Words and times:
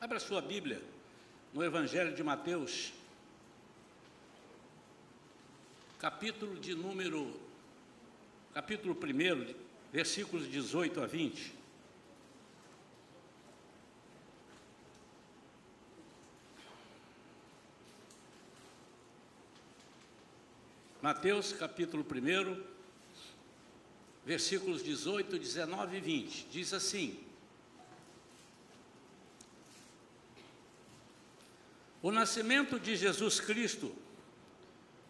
Abra 0.00 0.20
sua 0.20 0.40
Bíblia 0.40 0.80
no 1.52 1.64
Evangelho 1.64 2.14
de 2.14 2.22
Mateus, 2.22 2.92
capítulo 5.98 6.54
de 6.60 6.72
número, 6.72 7.34
capítulo 8.54 8.94
1, 8.94 9.56
versículos 9.92 10.48
18 10.48 11.02
a 11.02 11.06
20. 11.06 11.52
Mateus 21.02 21.52
capítulo 21.52 22.06
1, 22.08 22.64
versículos 24.24 24.84
18, 24.84 25.36
19 25.36 25.96
e 25.96 26.00
20. 26.00 26.46
Diz 26.52 26.72
assim: 26.72 27.27
O 32.00 32.12
nascimento 32.12 32.78
de 32.78 32.94
Jesus 32.94 33.40
Cristo 33.40 33.94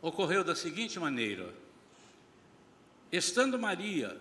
ocorreu 0.01 0.43
da 0.43 0.55
seguinte 0.55 0.99
maneira: 0.99 1.55
estando 3.13 3.59
Maria, 3.59 4.19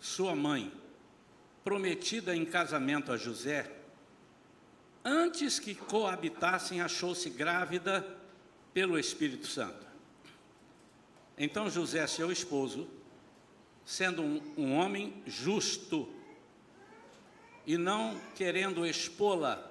sua 0.00 0.34
mãe, 0.34 0.72
prometida 1.62 2.34
em 2.34 2.46
casamento 2.46 3.12
a 3.12 3.18
José, 3.18 3.70
antes 5.04 5.58
que 5.58 5.74
coabitassem, 5.74 6.80
achou-se 6.80 7.28
grávida 7.28 8.18
pelo 8.72 8.98
Espírito 8.98 9.46
Santo. 9.46 9.86
Então 11.36 11.68
José, 11.68 12.06
seu 12.06 12.32
esposo, 12.32 12.88
sendo 13.84 14.22
um, 14.22 14.40
um 14.56 14.74
homem 14.76 15.22
justo 15.26 16.08
e 17.66 17.76
não 17.76 18.18
querendo 18.34 18.86
expô-la 18.86 19.70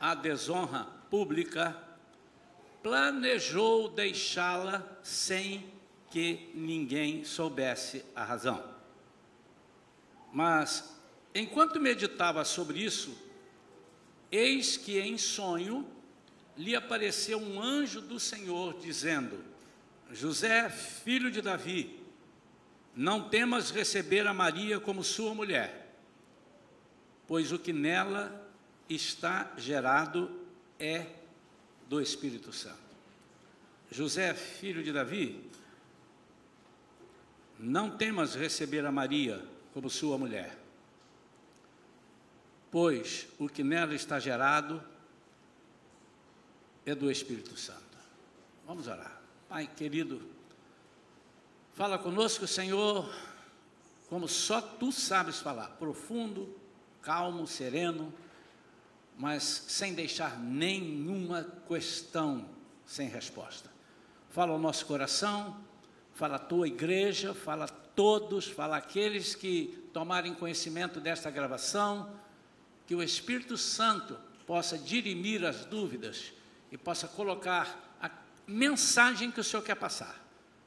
à 0.00 0.14
desonra 0.14 1.01
pública, 1.12 1.76
planejou 2.82 3.90
deixá-la 3.90 4.82
sem 5.02 5.70
que 6.10 6.50
ninguém 6.54 7.22
soubesse 7.22 8.02
a 8.16 8.24
razão. 8.24 8.64
Mas, 10.32 10.96
enquanto 11.34 11.78
meditava 11.78 12.42
sobre 12.46 12.82
isso, 12.82 13.14
eis 14.30 14.78
que 14.78 14.98
em 14.98 15.18
sonho 15.18 15.86
lhe 16.56 16.74
apareceu 16.74 17.38
um 17.38 17.60
anjo 17.60 18.00
do 18.00 18.18
Senhor 18.18 18.80
dizendo: 18.80 19.44
José, 20.10 20.70
filho 20.70 21.30
de 21.30 21.42
Davi, 21.42 22.00
não 22.96 23.28
temas 23.28 23.70
receber 23.70 24.26
a 24.26 24.32
Maria 24.32 24.80
como 24.80 25.04
sua 25.04 25.34
mulher, 25.34 25.94
pois 27.28 27.52
o 27.52 27.58
que 27.58 27.74
nela 27.74 28.50
está 28.88 29.52
gerado 29.58 30.41
é 30.82 31.06
do 31.88 32.00
Espírito 32.00 32.52
Santo. 32.52 32.76
José, 33.88 34.34
filho 34.34 34.82
de 34.82 34.92
Davi, 34.92 35.48
não 37.58 37.96
temas 37.96 38.34
receber 38.34 38.84
a 38.84 38.90
Maria 38.90 39.44
como 39.72 39.88
sua 39.88 40.18
mulher, 40.18 40.58
pois 42.70 43.28
o 43.38 43.48
que 43.48 43.62
nela 43.62 43.94
está 43.94 44.18
gerado 44.18 44.82
é 46.84 46.94
do 46.94 47.10
Espírito 47.10 47.56
Santo. 47.56 47.80
Vamos 48.66 48.88
orar. 48.88 49.20
Pai 49.48 49.70
querido, 49.76 50.20
fala 51.74 51.96
conosco, 51.96 52.46
Senhor, 52.46 53.08
como 54.08 54.26
só 54.26 54.60
tu 54.60 54.90
sabes 54.90 55.38
falar, 55.38 55.68
profundo, 55.78 56.58
calmo, 57.02 57.46
sereno, 57.46 58.12
mas 59.22 59.66
sem 59.68 59.94
deixar 59.94 60.36
nenhuma 60.36 61.46
questão 61.68 62.44
sem 62.84 63.08
resposta. 63.08 63.70
Fala 64.30 64.50
ao 64.50 64.58
nosso 64.58 64.84
coração, 64.84 65.56
fala 66.12 66.34
a 66.34 66.40
tua 66.40 66.66
igreja, 66.66 67.32
fala 67.32 67.66
a 67.66 67.68
todos, 67.68 68.48
fala 68.48 68.76
aqueles 68.76 69.36
que 69.36 69.88
tomarem 69.92 70.34
conhecimento 70.34 70.98
desta 70.98 71.30
gravação, 71.30 72.18
que 72.84 72.96
o 72.96 73.00
Espírito 73.00 73.56
Santo 73.56 74.18
possa 74.44 74.76
dirimir 74.76 75.44
as 75.44 75.64
dúvidas 75.66 76.32
e 76.72 76.76
possa 76.76 77.06
colocar 77.06 78.00
mensagem 78.44 79.30
que 79.30 79.38
o 79.38 79.44
Senhor 79.44 79.62
quer 79.62 79.76
passar. 79.76 80.20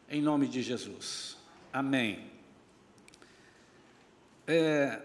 Em 0.07 0.21
nome 0.21 0.47
de 0.47 0.61
Jesus. 0.61 1.35
Amém. 1.73 2.31
É, 4.47 5.01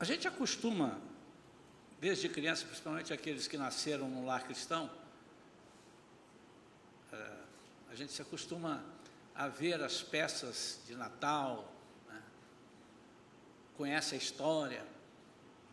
a 0.00 0.04
gente 0.04 0.26
acostuma, 0.26 1.11
desde 2.02 2.28
criança, 2.28 2.66
principalmente 2.66 3.12
aqueles 3.12 3.46
que 3.46 3.56
nasceram 3.56 4.08
no 4.08 4.26
lar 4.26 4.42
cristão, 4.42 4.90
é, 7.12 7.36
a 7.92 7.94
gente 7.94 8.12
se 8.12 8.20
acostuma 8.20 8.82
a 9.36 9.46
ver 9.46 9.80
as 9.80 10.02
peças 10.02 10.80
de 10.84 10.96
Natal, 10.96 11.72
né? 12.08 12.20
conhece 13.76 14.16
a 14.16 14.18
história. 14.18 14.84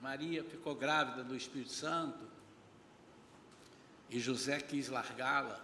Maria 0.04 0.44
ficou 0.44 0.76
grávida 0.76 1.24
do 1.24 1.36
Espírito 1.36 1.72
Santo, 1.72 2.30
e 4.08 4.20
José 4.20 4.62
quis 4.62 4.88
largá-la, 4.88 5.60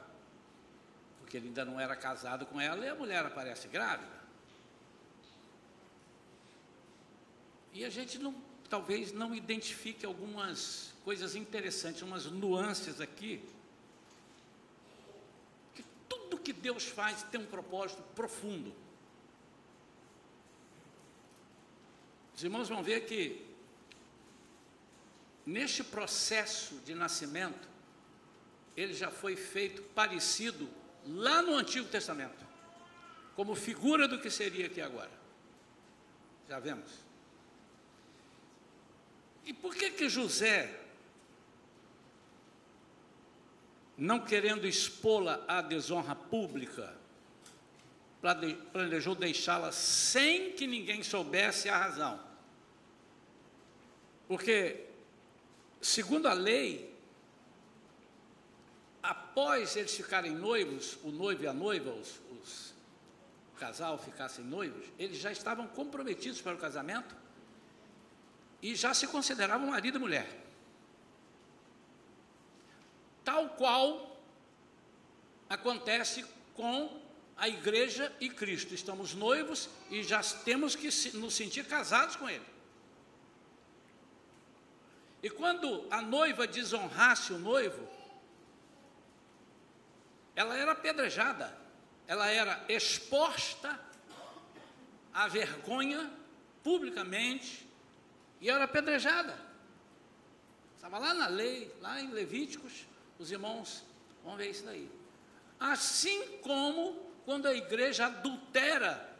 porque 1.19 1.37
ele 1.37 1.49
ainda 1.49 1.63
não 1.63 1.79
era 1.79 1.95
casado 1.95 2.43
com 2.43 2.59
ela, 2.59 2.83
e 2.83 2.89
a 2.89 2.95
mulher 2.95 3.23
aparece 3.23 3.67
grávida. 3.67 4.15
E 7.71 7.85
a 7.85 7.89
gente 7.91 8.17
não, 8.17 8.33
talvez 8.75 9.13
não 9.13 9.33
identifique 9.33 10.05
algumas 10.05 10.93
coisas 11.05 11.33
interessantes, 11.33 12.01
umas 12.01 12.25
nuances 12.25 12.99
aqui. 12.99 13.41
Que 15.73 15.81
tudo 16.09 16.37
que 16.37 16.51
Deus 16.51 16.83
faz 16.83 17.23
tem 17.23 17.39
um 17.39 17.45
propósito 17.45 18.03
profundo. 18.13 18.75
Os 22.35 22.43
irmãos 22.43 22.67
vão 22.67 22.83
ver 22.83 23.05
que 23.05 23.45
neste 25.45 25.81
processo 25.81 26.75
de 26.79 26.93
nascimento, 26.93 27.69
ele 28.75 28.93
já 28.93 29.09
foi 29.09 29.37
feito 29.37 29.83
parecido 29.93 30.69
lá 31.07 31.41
no 31.41 31.55
Antigo 31.55 31.87
Testamento, 31.87 32.45
como 33.37 33.55
figura 33.55 34.05
do 34.05 34.19
que 34.19 34.29
seria 34.29 34.65
aqui 34.65 34.81
agora. 34.81 35.11
Já 36.49 36.59
vemos. 36.59 37.04
E 39.45 39.53
por 39.53 39.75
que 39.75 39.91
que 39.91 40.09
José, 40.09 40.81
não 43.95 44.19
querendo 44.19 44.67
expô-la 44.67 45.45
à 45.47 45.61
desonra 45.61 46.15
pública, 46.15 46.97
planejou 48.73 49.13
deixá-la 49.13 49.71
sem 49.71 50.51
que 50.53 50.65
ninguém 50.65 51.03
soubesse 51.03 51.69
a 51.69 51.77
razão? 51.77 52.19
Porque, 54.27 54.83
segundo 55.79 56.27
a 56.27 56.33
lei, 56.33 56.91
após 59.03 59.75
eles 59.75 59.95
ficarem 59.95 60.31
noivos, 60.31 60.97
o 61.03 61.11
noivo 61.11 61.43
e 61.43 61.47
a 61.47 61.53
noiva, 61.53 61.91
os, 61.91 62.19
os 62.41 62.73
o 63.53 63.57
casal 63.57 63.97
ficassem 63.99 64.43
noivos, 64.43 64.85
eles 64.97 65.17
já 65.17 65.31
estavam 65.31 65.67
comprometidos 65.67 66.41
para 66.41 66.55
o 66.55 66.57
casamento 66.57 67.15
e 68.65 68.73
já 68.73 68.95
se 68.95 69.05
consideravam 69.05 69.67
marido 69.67 69.99
e 69.99 70.01
mulher. 70.01 70.27
Tal 73.23 73.49
qual 73.49 74.19
acontece 75.47 76.25
com 76.55 76.99
a 77.37 77.47
igreja 77.47 78.11
e 78.19 78.27
Cristo. 78.27 78.73
Estamos 78.73 79.13
noivos 79.13 79.69
e 79.91 80.01
já 80.01 80.19
temos 80.43 80.75
que 80.75 80.89
nos 81.15 81.35
sentir 81.35 81.65
casados 81.65 82.15
com 82.15 82.27
Ele. 82.27 82.45
E 85.21 85.29
quando 85.29 85.85
a 85.91 86.01
noiva 86.01 86.47
desonrasse 86.47 87.33
o 87.33 87.37
noivo, 87.37 87.87
ela 90.35 90.57
era 90.57 90.71
apedrejada, 90.71 91.55
ela 92.07 92.27
era 92.31 92.65
exposta 92.67 93.79
à 95.13 95.27
vergonha 95.27 96.11
publicamente 96.63 97.64
e 98.45 98.49
era 98.49 98.65
apedrejada. 98.65 99.35
Estava 100.75 100.99
lá 100.99 101.15
na 101.15 101.25
lei, 101.25 101.75
lá 101.81 101.99
em 101.99 102.11
Levíticos, 102.11 102.85
os 103.17 103.31
irmãos 103.31 103.83
vão 104.23 104.37
ver 104.37 104.51
isso 104.51 104.63
daí. 104.63 104.87
Assim 105.59 106.37
como 106.43 106.93
quando 107.25 107.47
a 107.47 107.55
igreja 107.55 108.05
adultera, 108.05 109.17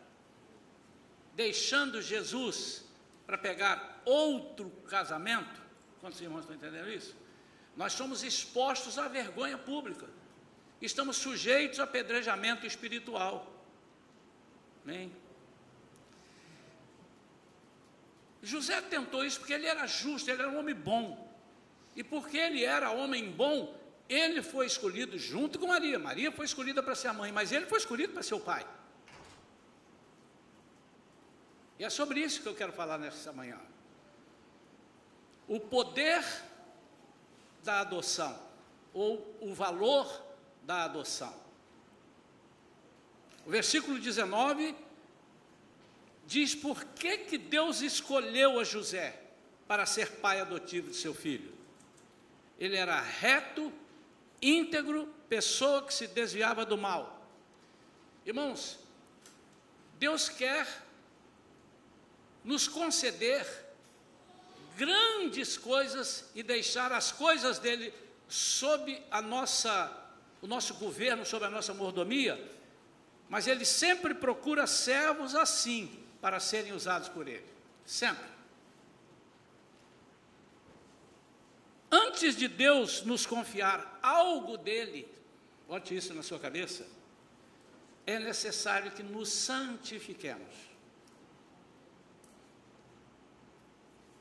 deixando 1.34 2.04
Jesus 2.04 2.86
para 3.26 3.36
pegar 3.36 4.04
outro 4.06 4.70
casamento, 4.88 5.60
quantos 6.00 6.22
irmãos 6.22 6.42
estão 6.42 6.56
entendendo 6.56 6.88
isso? 6.92 7.16
Nós 7.76 7.94
somos 7.94 8.22
expostos 8.22 9.00
à 9.00 9.08
vergonha 9.08 9.58
pública 9.58 10.08
estamos 10.86 11.18
sujeitos 11.18 11.80
a 11.80 11.84
apedrejamento 11.86 12.66
espiritual. 12.68 13.52
Amém? 14.84 15.12
José 18.46 18.82
tentou 18.82 19.26
isso 19.26 19.40
porque 19.40 19.54
ele 19.54 19.66
era 19.66 19.88
justo, 19.88 20.30
ele 20.30 20.42
era 20.42 20.52
um 20.52 20.60
homem 20.60 20.76
bom. 20.76 21.26
E 21.96 22.04
porque 22.04 22.38
ele 22.38 22.64
era 22.64 22.92
homem 22.92 23.32
bom, 23.32 23.76
ele 24.08 24.42
foi 24.42 24.66
escolhido 24.66 25.18
junto 25.18 25.58
com 25.58 25.68
Maria. 25.68 25.98
Maria 25.98 26.32
foi 26.32 26.46
escolhida 26.46 26.84
para 26.84 26.94
ser 26.94 27.08
a 27.08 27.14
mãe, 27.14 27.32
mas 27.32 27.52
ele 27.52 27.66
foi 27.66 27.80
escolhido 27.80 28.14
para 28.14 28.22
ser 28.22 28.36
o 28.36 28.40
pai. 28.40 28.66
E 31.80 31.84
é 31.84 31.90
sobre 31.90 32.20
isso 32.20 32.42
que 32.42 32.48
eu 32.48 32.56
quero 32.56 32.72
falar 32.72 32.98
nessa 32.98 33.34
manhã. 33.34 33.60
O 35.48 35.60
poder 35.60 36.24
da 37.64 37.82
adoção, 37.82 38.40
ou 38.94 39.36
o 39.42 39.54
valor 39.54 40.24
da 40.64 40.84
adoção. 40.84 41.34
O 43.46 43.50
versículo 43.50 44.00
19 44.00 44.76
diz 46.26 46.56
por 46.56 46.84
que, 46.84 47.20
que 47.20 47.38
Deus 47.38 47.82
escolheu 47.82 48.60
a 48.60 48.64
José 48.64 49.22
para 49.68 49.86
ser 49.86 50.12
pai 50.14 50.40
adotivo 50.40 50.90
de 50.90 50.96
seu 50.96 51.14
filho. 51.14 51.54
Ele 52.60 52.76
era 52.76 53.00
reto, 53.00 53.72
íntegro, 54.42 55.08
pessoa 55.28 55.84
que 55.84 55.94
se 55.94 56.08
desviava 56.08 56.66
do 56.66 56.78
mal. 56.78 57.30
Irmãos, 58.26 58.80
Deus 60.00 60.30
quer 60.30 60.68
nos 62.44 62.68
conceder 62.68 63.46
grandes 64.78 65.58
coisas 65.58 66.30
e 66.36 66.44
deixar 66.44 66.92
as 66.92 67.12
coisas 67.12 67.60
dele 67.60 67.94
sob 68.28 69.02
a 69.12 69.22
nossa 69.22 70.02
o 70.42 70.48
nosso 70.48 70.76
governo, 70.76 71.26
sob 71.26 71.44
a 71.44 71.50
nossa 71.50 71.74
mordomia, 71.74 72.40
mas 73.28 73.48
ele 73.48 73.66
sempre 73.66 74.14
procura 74.14 74.68
servos 74.68 75.34
assim 75.34 76.05
para 76.26 76.40
serem 76.40 76.74
usados 76.74 77.08
por 77.08 77.28
ele. 77.28 77.46
Sempre. 77.86 78.26
Antes 81.92 82.36
de 82.36 82.48
Deus 82.48 83.04
nos 83.04 83.28
confiar 83.28 84.00
algo 84.02 84.58
dele, 84.58 85.08
bote 85.68 85.96
isso 85.96 86.16
na 86.16 86.24
sua 86.24 86.40
cabeça, 86.40 86.88
é 88.08 88.18
necessário 88.18 88.92
que 88.92 89.04
nos 89.04 89.30
santifiquemos. 89.30 90.56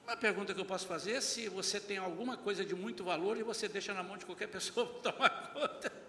Uma 0.03 0.19
pergunta 0.19 0.53
que 0.53 0.61
eu 0.61 0.67
posso 0.67 0.87
fazer 0.87 1.13
é 1.13 1.21
se 1.23 1.49
você 1.49 1.81
tem 1.81 1.97
alguma 1.97 2.37
coisa 2.37 2.67
de 2.67 2.75
muito 2.75 3.03
valor 3.03 3.39
e 3.39 3.43
você 3.43 3.67
deixa 3.67 3.95
na 3.95 4.03
mão 4.03 4.19
de 4.19 4.27
qualquer 4.27 4.49
pessoa 4.49 4.85
tomar 5.03 5.55
conta. 5.55 6.04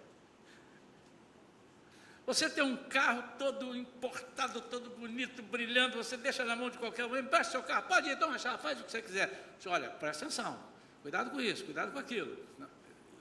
Você 2.25 2.50
tem 2.50 2.63
um 2.63 2.75
carro 2.75 3.24
todo 3.38 3.75
importado, 3.75 4.60
todo 4.62 4.89
bonito, 4.92 5.44
brilhando, 5.44 5.95
você 5.95 6.18
deixa 6.18 6.44
na 6.44 6.56
mão 6.56 6.72
de 6.72 6.77
qualquer 6.77 7.06
um, 7.06 7.16
empresta 7.16 7.51
seu 7.51 7.63
carro, 7.63 7.88
pode 7.88 8.10
ir, 8.10 8.18
toma 8.18 8.39
chave, 8.39 8.57
faz 8.63 8.80
o 8.80 8.83
que 8.83 8.92
você 8.92 9.01
quiser. 9.01 9.54
Você, 9.60 9.69
olha, 9.69 9.89
presta 9.89 10.25
atenção, 10.25 10.60
cuidado 11.04 11.30
com 11.30 11.39
isso, 11.39 11.63
cuidado 11.63 11.92
com 11.92 12.00
aquilo. 12.00 12.36
Não, 12.57 12.68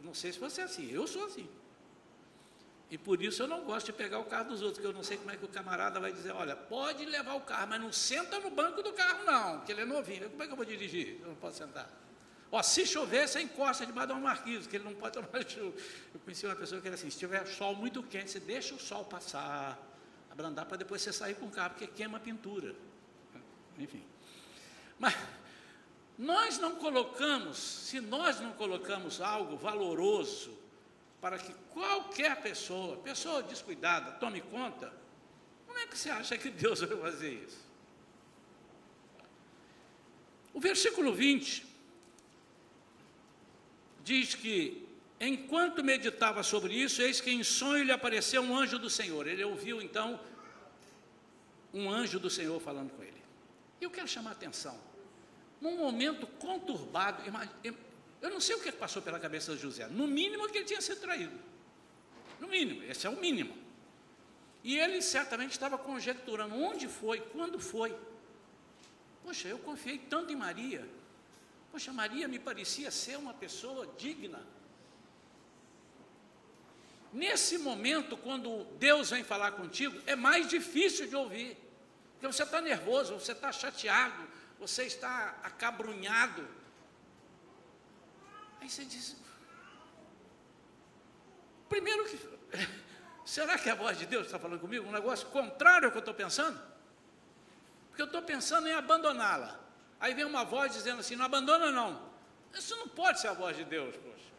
não 0.01 0.15
sei 0.15 0.33
se 0.33 0.39
você 0.39 0.63
é 0.63 0.65
assim, 0.65 0.91
eu 0.91 1.07
sou 1.07 1.27
assim. 1.27 1.47
E 2.91 2.97
por 2.97 3.23
isso 3.23 3.43
eu 3.43 3.47
não 3.47 3.65
gosto 3.65 3.87
de 3.87 3.93
pegar 3.93 4.21
o 4.21 4.25
carro 4.25 4.51
dos 4.51 4.63
outros, 4.63 4.79
porque 4.79 4.87
eu 4.87 4.93
não 4.93 5.03
sei 5.03 5.19
como 5.19 5.31
é 5.31 5.37
que 5.37 5.45
o 5.45 5.49
camarada 5.49 6.01
vai 6.01 6.13
dizer, 6.13 6.33
olha, 6.33 6.57
pode 6.57 7.05
levar 7.05 7.35
o 7.35 7.41
carro, 7.41 7.67
mas 7.69 7.81
não 7.81 7.93
senta 7.93 8.39
no 8.39 8.51
banco 8.51 8.83
do 8.83 8.93
carro 8.93 9.25
não, 9.25 9.59
porque 9.59 9.73
ele 9.73 9.83
é 9.83 9.85
novinho. 9.85 10.31
Como 10.31 10.43
é 10.43 10.47
que 10.47 10.53
eu 10.53 10.57
vou 10.57 10.65
dirigir? 10.65 11.19
Eu 11.21 11.29
não 11.29 11.35
posso 11.35 11.59
sentar. 11.59 11.91
Ó, 12.57 12.63
se 12.63 12.87
chover, 12.87 13.27
você 13.27 13.41
encosta 13.41 13.85
debaixo 13.85 14.07
de 14.07 14.13
uma 14.13 14.29
marquise, 14.29 14.69
que 14.69 14.77
ele 14.77 14.85
não 14.85 14.95
pode 14.95 15.15
tomar 15.15 15.27
chuva. 15.45 15.77
Eu 16.15 16.21
conheci 16.21 16.47
uma 16.47 16.55
pessoa 16.55 16.81
que 16.81 16.87
era 16.87 16.95
assim, 16.95 17.11
se 17.11 17.19
tiver 17.19 17.45
sol 17.47 17.75
muito 17.75 18.01
quente, 18.01 18.31
você 18.31 18.39
deixa 18.39 18.77
o 18.77 18.79
sol 18.79 19.05
passar, 19.05 19.77
abrandar, 20.31 20.65
para 20.65 20.77
depois 20.77 21.03
você 21.03 21.13
sair 21.13 21.35
com 21.35 21.47
o 21.47 21.51
carro, 21.51 21.71
porque 21.71 21.89
queima 21.89 22.19
a 22.19 22.21
pintura. 22.21 22.73
Enfim. 23.77 24.05
Mas 25.01 25.17
nós 26.17 26.57
não 26.61 26.77
colocamos, 26.77 27.59
se 27.59 28.01
nós 28.01 28.39
não 28.39 28.53
colocamos 28.53 29.21
algo 29.21 29.57
valoroso 29.57 30.57
para 31.21 31.39
que 31.39 31.53
qualquer 31.73 32.41
pessoa, 32.41 32.99
pessoa 32.99 33.43
descuidada, 33.43 34.13
tome 34.13 34.41
conta, 34.41 34.95
como 35.67 35.77
é 35.81 35.89
que 35.89 35.99
você 35.99 36.09
acha 36.09 36.39
que 36.39 36.51
Deus 36.51 36.83
vai 36.83 36.97
fazer 37.01 37.33
isso? 37.33 37.65
O 40.53 40.61
versículo 40.61 41.13
20 41.13 41.74
diz 44.05 44.35
que, 44.35 44.87
enquanto 45.19 45.83
meditava 45.83 46.43
sobre 46.43 46.75
isso, 46.75 47.01
eis 47.03 47.21
que 47.21 47.31
em 47.31 47.43
sonho 47.43 47.83
lhe 47.83 47.91
apareceu 47.91 48.43
um 48.43 48.57
anjo 48.57 48.79
do 48.79 48.91
Senhor. 48.91 49.27
Ele 49.27 49.43
ouviu 49.43 49.81
então 49.81 50.21
um 51.73 51.91
anjo 51.91 52.21
do 52.21 52.29
Senhor 52.29 52.61
falando 52.61 52.91
com 52.91 53.03
ele. 53.03 53.23
E 53.81 53.85
eu 53.85 53.91
quero 53.91 54.07
chamar 54.07 54.31
a 54.31 54.33
atenção. 54.35 54.79
Num 55.61 55.79
momento 55.79 56.27
conturbado, 56.27 57.23
eu 58.21 58.31
não 58.31 58.41
sei 58.41 58.55
o 58.57 58.61
que 58.61 58.71
passou 58.71 59.01
pela 59.01 59.19
cabeça 59.19 59.55
de 59.55 59.63
José. 59.63 59.87
No 59.89 60.07
mínimo 60.07 60.49
que 60.49 60.59
ele 60.59 60.67
tinha 60.67 60.81
sido 60.81 61.01
traído. 61.01 61.37
No 62.39 62.47
mínimo, 62.49 62.83
esse 62.85 63.07
é 63.07 63.11
o 63.11 63.17
mínimo. 63.17 63.57
E 64.63 64.79
ele 64.79 65.01
certamente 65.01 65.53
estava 65.53 65.79
conjecturando 65.79 66.55
onde 66.55 66.89
foi, 66.89 67.21
quando 67.21 67.59
foi. 67.59 67.95
Poxa, 69.23 69.49
eu 69.49 69.59
confiei 69.59 69.99
tanto 69.99 70.33
em 70.33 70.37
Maria. 70.37 70.87
Poxa, 71.75 71.93
Maria 71.93 72.29
me 72.29 72.39
parecia 72.39 72.89
ser 72.89 73.17
uma 73.19 73.35
pessoa 73.35 73.85
digna. 73.99 74.41
Nesse 77.13 77.59
momento, 77.59 78.17
quando 78.17 78.63
Deus 78.79 79.11
vem 79.11 79.25
falar 79.25 79.51
contigo, 79.51 80.01
é 80.07 80.15
mais 80.15 80.47
difícil 80.47 81.09
de 81.09 81.17
ouvir. 81.17 81.59
Porque 82.13 82.29
você 82.29 82.45
está 82.45 82.61
nervoso, 82.61 83.15
você 83.15 83.33
está 83.33 83.51
chateado, 83.51 84.25
você 84.57 84.85
está 84.85 85.37
acabrunhado. 85.43 86.47
Aí 88.61 88.71
você 88.71 88.85
diz: 88.85 89.17
primeiro 91.69 92.05
que. 92.05 92.17
Será 93.27 93.59
que 93.59 93.69
a 93.69 93.75
voz 93.75 93.99
de 93.99 94.07
Deus 94.07 94.27
está 94.27 94.39
falando 94.39 94.61
comigo? 94.61 94.87
Um 94.87 94.93
negócio 94.93 95.27
contrário 95.31 95.87
ao 95.87 95.91
que 95.91 95.99
eu 95.99 96.07
estou 96.07 96.15
pensando? 96.15 96.63
Porque 97.89 98.03
eu 98.03 98.07
estou 98.07 98.23
pensando 98.23 98.69
em 98.69 98.75
abandoná-la. 98.75 99.64
Aí 100.05 100.13
vem 100.13 100.27
uma 100.27 100.45
voz 100.45 100.75
dizendo 100.75 101.01
assim: 101.01 101.17
não 101.17 101.25
abandona 101.25 101.73
não. 101.73 101.99
Isso 102.53 102.77
não 102.77 102.87
pode 102.87 103.23
ser 103.23 103.29
a 103.29 103.33
voz 103.33 103.57
de 103.57 103.65
Deus, 103.65 103.97
poxa. 103.97 104.35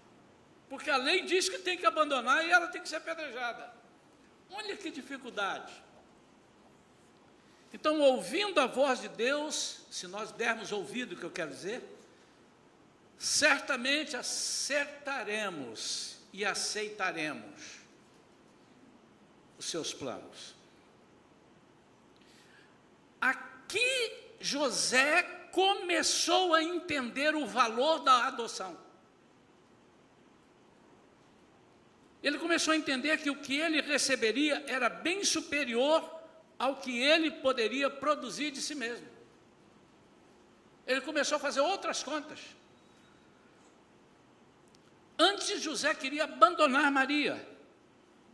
Porque 0.70 0.92
a 0.92 0.98
lei 0.98 1.24
diz 1.24 1.50
que 1.50 1.58
tem 1.58 1.76
que 1.76 1.88
abandonar 1.88 2.46
e 2.46 2.52
ela 2.52 2.68
tem 2.68 2.84
que 2.84 2.88
ser 2.88 2.98
apedrejada. 2.98 3.74
Olha 4.52 4.78
que 4.78 4.92
dificuldade. 4.92 5.74
Então, 7.74 8.00
ouvindo 8.00 8.62
a 8.62 8.68
voz 8.68 9.02
de 9.02 9.08
Deus, 9.08 9.82
se 9.90 10.06
nós 10.06 10.32
dermos 10.32 10.72
ouvido 10.72 11.16
o 11.16 11.18
que 11.18 11.24
eu 11.24 11.32
quero 11.32 11.50
dizer, 11.50 11.84
certamente 13.18 14.16
acertaremos 14.16 16.18
e 16.32 16.46
aceitaremos 16.46 17.80
os 19.58 19.66
seus 19.66 19.96
planos. 19.96 20.54
Aqui 23.20 24.14
José 24.40 25.45
começou 25.56 26.54
a 26.54 26.62
entender 26.62 27.34
o 27.34 27.48
valor 27.48 28.00
da 28.00 28.28
adoção. 28.28 28.78
Ele 32.22 32.38
começou 32.38 32.74
a 32.74 32.76
entender 32.76 33.18
que 33.20 33.30
o 33.30 33.42
que 33.42 33.56
ele 33.56 33.80
receberia 33.80 34.62
era 34.68 34.90
bem 34.90 35.24
superior 35.24 36.04
ao 36.60 36.76
que 36.76 37.00
ele 37.02 37.32
poderia 37.32 37.90
produzir 37.90 38.52
de 38.52 38.62
si 38.62 38.76
mesmo. 38.76 39.08
Ele 40.86 41.00
começou 41.00 41.38
a 41.38 41.40
fazer 41.40 41.62
outras 41.62 42.04
contas. 42.04 42.40
Antes 45.18 45.62
José 45.62 45.96
queria 45.96 46.26
abandonar 46.26 46.92
Maria. 46.92 47.36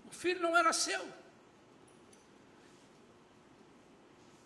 O 0.10 0.12
filho 0.12 0.42
não 0.42 0.58
era 0.58 0.74
seu. 0.74 1.08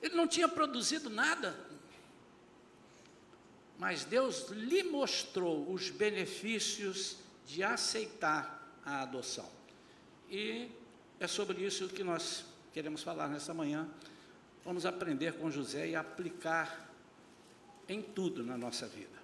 Ele 0.01 0.15
não 0.15 0.27
tinha 0.27 0.50
produzido 0.50 1.10
nada 1.10 1.65
mas 3.77 4.05
Deus 4.05 4.50
lhe 4.50 4.84
mostrou 4.84 5.72
os 5.72 5.89
benefícios 5.89 7.17
de 7.46 7.63
aceitar 7.63 8.79
a 8.86 9.01
adoção. 9.01 9.50
E 10.29 10.70
é 11.20 11.27
sobre 11.27 11.63
isso 11.63 11.88
que 11.89 12.03
nós 12.03 12.46
queremos 12.74 13.03
falar 13.03 13.27
nessa 13.27 13.53
manhã. 13.53 13.89
Vamos 14.63 14.86
aprender 14.86 15.34
com 15.34 15.51
José 15.51 15.89
e 15.89 15.96
aplicar 15.96 16.89
em 17.88 18.01
tudo 18.01 18.44
na 18.44 18.58
nossa 18.58 18.88
vida. 18.88 19.15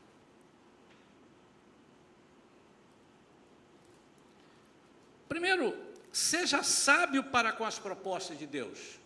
Primeiro, 5.27 5.75
seja 6.11 6.61
sábio 6.61 7.23
para 7.23 7.51
com 7.53 7.63
as 7.63 7.79
propostas 7.79 8.37
de 8.37 8.45
Deus. 8.45 8.99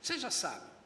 Seja 0.00 0.30
sábio. 0.30 0.77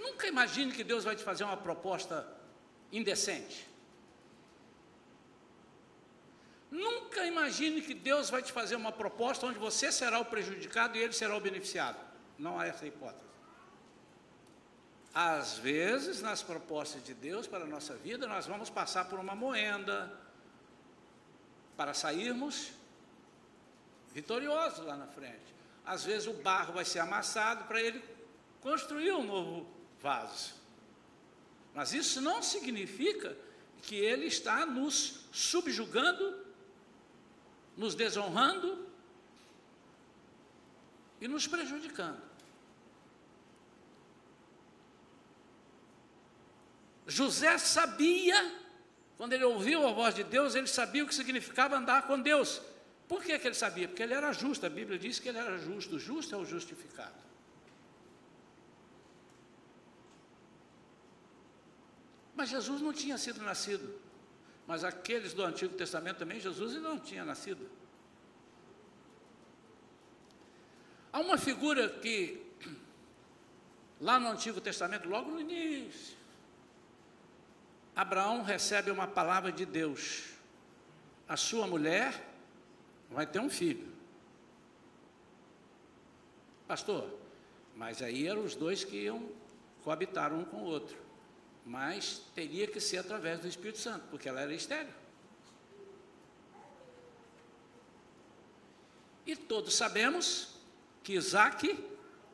Nunca 0.00 0.26
imagine 0.26 0.72
que 0.72 0.82
Deus 0.82 1.04
vai 1.04 1.14
te 1.14 1.22
fazer 1.22 1.44
uma 1.44 1.56
proposta 1.56 2.26
indecente. 2.90 3.68
Nunca 6.70 7.26
imagine 7.26 7.82
que 7.82 7.92
Deus 7.92 8.30
vai 8.30 8.42
te 8.42 8.52
fazer 8.52 8.76
uma 8.76 8.92
proposta 8.92 9.46
onde 9.46 9.58
você 9.58 9.92
será 9.92 10.18
o 10.18 10.24
prejudicado 10.24 10.96
e 10.96 11.02
ele 11.02 11.12
será 11.12 11.36
o 11.36 11.40
beneficiado. 11.40 11.98
Não 12.38 12.58
há 12.58 12.66
essa 12.66 12.86
hipótese. 12.86 13.28
Às 15.12 15.58
vezes, 15.58 16.22
nas 16.22 16.42
propostas 16.42 17.02
de 17.02 17.12
Deus 17.12 17.46
para 17.46 17.64
a 17.64 17.66
nossa 17.66 17.94
vida, 17.96 18.26
nós 18.26 18.46
vamos 18.46 18.70
passar 18.70 19.06
por 19.06 19.18
uma 19.18 19.34
moenda 19.34 20.10
para 21.76 21.92
sairmos 21.92 22.70
vitoriosos 24.14 24.86
lá 24.86 24.96
na 24.96 25.08
frente. 25.08 25.54
Às 25.84 26.04
vezes, 26.04 26.28
o 26.28 26.34
barro 26.34 26.72
vai 26.72 26.84
ser 26.84 27.00
amassado 27.00 27.64
para 27.64 27.82
ele 27.82 28.02
construir 28.60 29.12
um 29.12 29.24
novo 29.24 29.79
vaso. 30.02 30.54
Mas 31.74 31.92
isso 31.92 32.20
não 32.20 32.42
significa 32.42 33.36
que 33.82 33.96
ele 33.96 34.26
está 34.26 34.66
nos 34.66 35.20
subjugando, 35.32 36.44
nos 37.76 37.94
desonrando 37.94 38.86
e 41.20 41.28
nos 41.28 41.46
prejudicando. 41.46 42.20
José 47.06 47.58
sabia, 47.58 48.54
quando 49.16 49.32
ele 49.32 49.44
ouviu 49.44 49.86
a 49.86 49.92
voz 49.92 50.14
de 50.14 50.22
Deus, 50.22 50.54
ele 50.54 50.66
sabia 50.66 51.02
o 51.04 51.06
que 51.06 51.14
significava 51.14 51.76
andar 51.76 52.06
com 52.06 52.20
Deus. 52.20 52.60
Por 53.08 53.24
que, 53.24 53.36
que 53.38 53.48
ele 53.48 53.54
sabia? 53.54 53.88
Porque 53.88 54.02
ele 54.02 54.14
era 54.14 54.32
justo, 54.32 54.64
a 54.64 54.68
Bíblia 54.68 54.98
diz 54.98 55.18
que 55.18 55.28
ele 55.28 55.38
era 55.38 55.58
justo, 55.58 55.96
o 55.96 55.98
justo 55.98 56.34
é 56.34 56.38
o 56.38 56.44
justificado. 56.44 57.29
Mas 62.40 62.48
Jesus 62.48 62.80
não 62.80 62.90
tinha 62.90 63.18
sido 63.18 63.42
nascido. 63.42 64.00
Mas 64.66 64.82
aqueles 64.82 65.34
do 65.34 65.44
Antigo 65.44 65.74
Testamento 65.74 66.20
também, 66.20 66.40
Jesus 66.40 66.72
não 66.80 66.98
tinha 66.98 67.22
nascido. 67.22 67.68
Há 71.12 71.20
uma 71.20 71.36
figura 71.36 71.86
que, 71.86 72.42
lá 74.00 74.18
no 74.18 74.28
Antigo 74.28 74.58
Testamento, 74.58 75.06
logo 75.06 75.30
no 75.30 75.38
início, 75.38 76.16
Abraão 77.94 78.42
recebe 78.42 78.90
uma 78.90 79.06
palavra 79.06 79.52
de 79.52 79.66
Deus. 79.66 80.30
A 81.28 81.36
sua 81.36 81.66
mulher 81.66 82.26
vai 83.10 83.26
ter 83.26 83.38
um 83.38 83.50
filho. 83.50 83.86
Pastor, 86.66 87.06
mas 87.76 88.00
aí 88.00 88.26
eram 88.26 88.42
os 88.42 88.54
dois 88.54 88.82
que 88.82 88.96
iam 88.96 89.28
coabitar 89.84 90.32
um 90.32 90.42
com 90.42 90.62
o 90.62 90.64
outro. 90.64 91.09
Mas 91.64 92.22
teria 92.34 92.66
que 92.66 92.80
ser 92.80 92.98
através 92.98 93.40
do 93.40 93.48
Espírito 93.48 93.78
Santo, 93.78 94.06
porque 94.10 94.28
ela 94.28 94.40
era 94.40 94.54
estéreo. 94.54 94.92
E 99.26 99.36
todos 99.36 99.74
sabemos 99.74 100.56
que 101.02 101.12
Isaac 101.12 101.78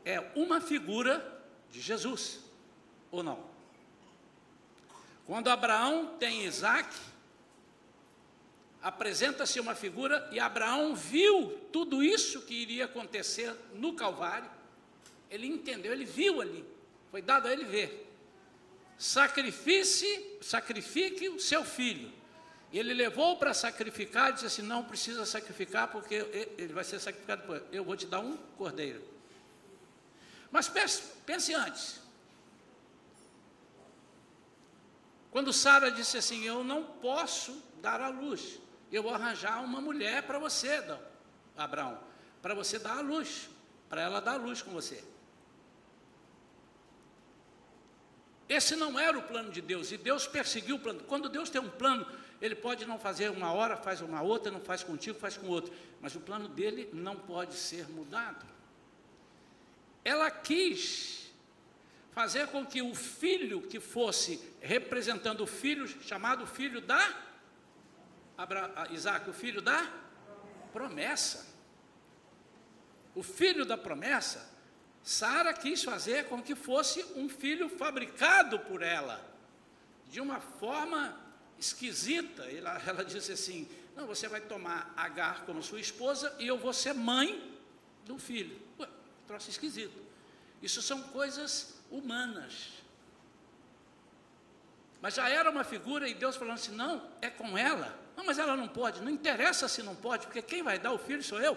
é 0.05 0.21
uma 0.35 0.61
figura 0.61 1.45
de 1.71 1.81
Jesus, 1.81 2.41
ou 3.11 3.23
não? 3.23 3.45
Quando 5.27 5.49
Abraão 5.49 6.17
tem 6.19 6.47
Isaac, 6.47 6.97
apresenta-se 8.81 9.59
uma 9.59 9.75
figura 9.75 10.29
e 10.31 10.39
Abraão 10.39 10.95
viu 10.95 11.59
tudo 11.73 12.03
isso 12.05 12.43
que 12.43 12.55
iria 12.55 12.85
acontecer 12.85 13.53
no 13.75 13.95
Calvário. 13.95 14.49
Ele 15.29 15.49
entendeu, 15.49 15.93
ele 15.93 16.05
viu 16.05 16.41
ali, 16.41 16.65
foi 17.11 17.21
dado 17.21 17.49
a 17.49 17.53
ele 17.53 17.65
ver. 17.65 18.06
Sacrifique, 18.99 20.39
sacrifique 20.41 21.29
o 21.29 21.39
seu 21.39 21.65
filho. 21.65 22.13
Ele 22.73 22.93
levou 22.93 23.37
para 23.37 23.55
sacrificar 23.55 24.33
disse 24.33 24.47
assim: 24.47 24.63
Não 24.63 24.85
precisa 24.85 25.25
sacrificar, 25.25 25.89
porque 25.89 26.15
ele 26.59 26.73
vai 26.73 26.85
ser 26.85 26.99
sacrificado 26.99 27.43
depois. 27.43 27.63
Eu 27.71 27.85
vou 27.85 27.97
te 27.97 28.07
dar 28.07 28.21
um 28.21 28.37
cordeiro. 28.59 29.03
Mas 30.51 30.69
pense, 30.69 31.03
pense 31.25 31.55
antes. 31.55 32.01
Quando 35.31 35.53
Sara 35.53 35.91
disse 35.91 36.17
assim: 36.17 36.45
Eu 36.45 36.65
não 36.65 36.85
posso 36.85 37.63
dar 37.81 38.01
à 38.01 38.09
luz, 38.09 38.59
eu 38.91 39.03
vou 39.03 39.15
arranjar 39.15 39.63
uma 39.63 39.81
mulher 39.81 40.23
para 40.23 40.39
você, 40.39 40.83
Abraão, 41.57 41.99
para 42.41 42.55
você 42.55 42.79
dar 42.79 42.99
à 42.99 43.01
luz, 43.01 43.49
para 43.89 44.01
ela 44.01 44.21
dar 44.21 44.33
à 44.33 44.37
luz 44.37 44.63
com 44.63 44.71
você. 44.71 45.05
Esse 48.49 48.77
não 48.77 48.99
era 48.99 49.19
o 49.19 49.23
plano 49.23 49.51
de 49.51 49.61
Deus, 49.61 49.91
e 49.91 49.97
Deus 49.97 50.27
perseguiu 50.27 50.77
o 50.77 50.79
plano. 50.79 51.01
Quando 51.05 51.29
Deus 51.29 51.51
tem 51.51 51.61
um 51.61 51.71
plano, 51.71 52.07
Ele 52.41 52.55
pode 52.55 52.85
não 52.85 52.99
fazer 52.99 53.31
uma 53.31 53.53
hora, 53.53 53.77
faz 53.77 54.01
uma 54.01 54.23
outra, 54.23 54.53
não 54.53 54.61
faz 54.61 54.83
contigo, 54.83 55.19
faz 55.19 55.37
com 55.37 55.49
outro. 55.49 55.73
Mas 56.01 56.15
o 56.15 56.21
plano 56.21 56.49
dele 56.49 56.89
não 56.93 57.17
pode 57.17 57.55
ser 57.55 57.89
mudado. 57.89 58.45
Ela 60.05 60.31
quis 60.31 61.33
fazer 62.13 62.47
com 62.49 62.65
que 62.65 62.81
o 62.81 62.95
filho 62.95 63.61
que 63.63 63.81
fosse 63.81 64.41
representando 64.61 65.43
o 65.43 65.47
filho, 65.47 65.87
chamado 66.03 66.47
filho 66.47 66.81
da 66.81 67.27
Abra, 68.39 68.89
Isaac, 68.91 69.29
o 69.29 69.33
filho 69.33 69.63
da 69.63 69.91
promessa. 70.73 71.47
O 73.15 73.23
filho 73.23 73.65
da 73.65 73.79
promessa, 73.79 74.56
Sara 75.07 75.55
quis 75.55 75.85
fazer 75.85 76.27
com 76.27 76.43
que 76.43 76.57
fosse 76.57 77.01
um 77.15 77.29
filho 77.29 77.69
fabricado 77.69 78.59
por 78.59 78.83
ela, 78.83 79.25
de 80.11 80.21
uma 80.21 80.41
forma 80.41 81.17
esquisita. 81.57 82.43
Ela, 82.51 82.83
ela 82.85 83.05
disse 83.05 83.31
assim: 83.31 83.69
Não, 83.95 84.05
você 84.05 84.27
vai 84.27 84.41
tomar 84.41 84.93
Agar 84.97 85.45
como 85.47 85.63
sua 85.63 85.79
esposa 85.79 86.35
e 86.41 86.47
eu 86.49 86.59
vou 86.59 86.73
ser 86.73 86.93
mãe 86.93 87.57
do 88.05 88.19
filho. 88.19 88.61
Ué, 88.81 88.89
troço 89.29 89.49
esquisito. 89.49 89.97
Isso 90.61 90.83
são 90.83 91.01
coisas 91.01 91.75
humanas. 91.89 92.73
Mas 95.01 95.15
já 95.15 95.29
era 95.29 95.49
uma 95.49 95.63
figura 95.63 96.09
e 96.09 96.15
Deus 96.15 96.35
falando 96.35 96.55
assim: 96.55 96.75
não, 96.75 97.09
é 97.23 97.31
com 97.31 97.57
ela. 97.57 97.97
Não, 98.17 98.25
mas 98.25 98.41
ela 98.41 98.57
não 98.57 98.67
pode. 98.67 99.01
Não 99.01 99.11
interessa 99.11 99.69
se 99.69 99.85
não 99.85 99.95
pode, 99.95 100.27
porque 100.27 100.43
quem 100.43 100.65
vai 100.65 100.81
dar 100.81 100.91
o 100.91 100.99
filho 100.99 101.23
sou 101.23 101.41
eu. 101.41 101.57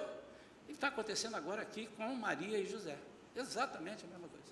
E 0.68 0.74
está 0.74 0.90
acontecendo 0.90 1.36
agora 1.36 1.64
aqui 1.64 1.90
com 1.98 2.14
Maria 2.14 2.60
e 2.60 2.68
José. 2.68 2.96
Exatamente 3.40 4.04
a 4.04 4.08
mesma 4.08 4.28
coisa. 4.28 4.46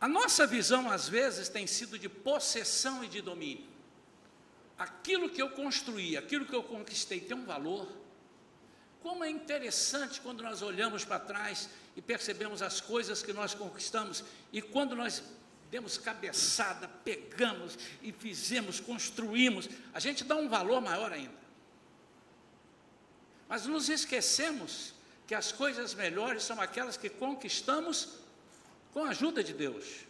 A 0.00 0.08
nossa 0.08 0.46
visão, 0.46 0.90
às 0.90 1.08
vezes, 1.08 1.48
tem 1.48 1.66
sido 1.66 1.98
de 1.98 2.08
possessão 2.08 3.04
e 3.04 3.08
de 3.08 3.20
domínio. 3.20 3.66
Aquilo 4.78 5.28
que 5.28 5.42
eu 5.42 5.50
construí, 5.50 6.16
aquilo 6.16 6.46
que 6.46 6.54
eu 6.54 6.62
conquistei 6.62 7.20
tem 7.20 7.36
um 7.36 7.44
valor, 7.44 7.86
como 9.02 9.24
é 9.24 9.30
interessante 9.30 10.20
quando 10.20 10.42
nós 10.42 10.62
olhamos 10.62 11.04
para 11.04 11.20
trás 11.20 11.68
e 11.94 12.02
percebemos 12.02 12.62
as 12.62 12.80
coisas 12.80 13.22
que 13.22 13.32
nós 13.32 13.54
conquistamos 13.54 14.24
e 14.52 14.60
quando 14.60 14.96
nós 14.96 15.22
demos 15.70 15.98
cabeçada, 15.98 16.88
pegamos 17.04 17.78
e 18.02 18.12
fizemos, 18.12 18.80
construímos, 18.80 19.68
a 19.92 20.00
gente 20.00 20.24
dá 20.24 20.36
um 20.36 20.48
valor 20.48 20.80
maior 20.80 21.12
ainda. 21.12 21.45
Mas 23.48 23.66
nos 23.66 23.88
esquecemos 23.88 24.94
que 25.26 25.34
as 25.34 25.52
coisas 25.52 25.94
melhores 25.94 26.42
são 26.42 26.60
aquelas 26.60 26.96
que 26.96 27.08
conquistamos 27.08 28.18
com 28.92 29.04
a 29.04 29.10
ajuda 29.10 29.42
de 29.42 29.52
Deus. 29.52 30.06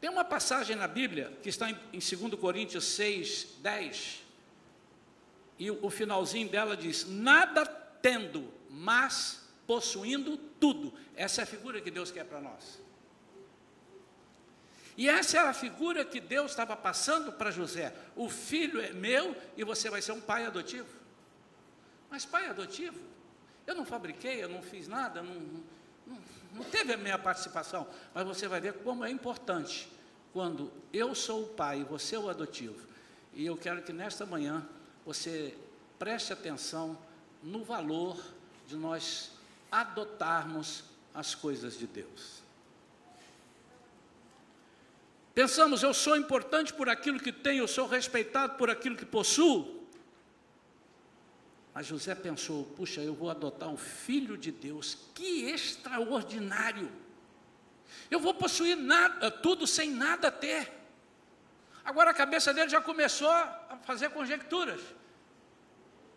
Tem 0.00 0.08
uma 0.08 0.24
passagem 0.24 0.76
na 0.76 0.86
Bíblia 0.86 1.36
que 1.42 1.48
está 1.48 1.70
em, 1.70 1.78
em 1.92 1.98
2 1.98 2.40
Coríntios 2.40 2.84
6, 2.84 3.56
10, 3.60 4.22
e 5.58 5.70
o 5.70 5.90
finalzinho 5.90 6.48
dela 6.48 6.76
diz: 6.76 7.04
nada 7.08 7.66
tendo, 7.66 8.52
mas 8.70 9.42
possuindo 9.66 10.36
tudo. 10.36 10.94
Essa 11.16 11.42
é 11.42 11.44
a 11.44 11.46
figura 11.46 11.80
que 11.80 11.90
Deus 11.90 12.12
quer 12.12 12.24
para 12.24 12.40
nós. 12.40 12.80
E 14.98 15.08
essa 15.08 15.38
era 15.38 15.50
a 15.50 15.54
figura 15.54 16.04
que 16.04 16.20
Deus 16.20 16.50
estava 16.50 16.76
passando 16.76 17.30
para 17.30 17.52
José. 17.52 17.94
O 18.16 18.28
filho 18.28 18.80
é 18.80 18.92
meu 18.92 19.36
e 19.56 19.62
você 19.62 19.88
vai 19.88 20.02
ser 20.02 20.10
um 20.10 20.20
pai 20.20 20.44
adotivo. 20.44 20.88
Mas 22.10 22.26
pai 22.26 22.48
adotivo? 22.48 22.98
Eu 23.64 23.76
não 23.76 23.86
fabriquei, 23.86 24.42
eu 24.42 24.48
não 24.48 24.60
fiz 24.60 24.88
nada, 24.88 25.22
não, 25.22 25.34
não, 26.04 26.18
não 26.52 26.64
teve 26.64 26.94
a 26.94 26.96
minha 26.96 27.16
participação. 27.16 27.86
Mas 28.12 28.26
você 28.26 28.48
vai 28.48 28.60
ver 28.60 28.72
como 28.82 29.04
é 29.04 29.10
importante 29.10 29.88
quando 30.32 30.72
eu 30.92 31.14
sou 31.14 31.44
o 31.44 31.48
pai 31.48 31.82
e 31.82 31.84
você 31.84 32.16
é 32.16 32.18
o 32.18 32.28
adotivo. 32.28 32.84
E 33.34 33.46
eu 33.46 33.56
quero 33.56 33.82
que 33.82 33.92
nesta 33.92 34.26
manhã 34.26 34.66
você 35.06 35.56
preste 35.96 36.32
atenção 36.32 36.98
no 37.40 37.62
valor 37.62 38.20
de 38.66 38.74
nós 38.74 39.30
adotarmos 39.70 40.82
as 41.14 41.36
coisas 41.36 41.78
de 41.78 41.86
Deus. 41.86 42.47
Pensamos, 45.38 45.84
eu 45.84 45.94
sou 45.94 46.16
importante 46.16 46.74
por 46.74 46.88
aquilo 46.88 47.20
que 47.20 47.30
tenho, 47.30 47.62
eu 47.62 47.68
sou 47.68 47.86
respeitado 47.86 48.56
por 48.56 48.68
aquilo 48.68 48.96
que 48.96 49.06
possuo. 49.06 49.86
Mas 51.72 51.86
José 51.86 52.12
pensou: 52.12 52.64
puxa, 52.76 53.00
eu 53.02 53.14
vou 53.14 53.30
adotar 53.30 53.68
um 53.68 53.76
filho 53.76 54.36
de 54.36 54.50
Deus, 54.50 54.98
que 55.14 55.44
extraordinário! 55.44 56.90
Eu 58.10 58.18
vou 58.18 58.34
possuir 58.34 58.76
nada, 58.76 59.30
tudo 59.30 59.64
sem 59.64 59.92
nada 59.92 60.28
ter. 60.28 60.72
Agora 61.84 62.10
a 62.10 62.14
cabeça 62.14 62.52
dele 62.52 62.68
já 62.68 62.80
começou 62.80 63.30
a 63.30 63.78
fazer 63.84 64.10
conjecturas. 64.10 64.80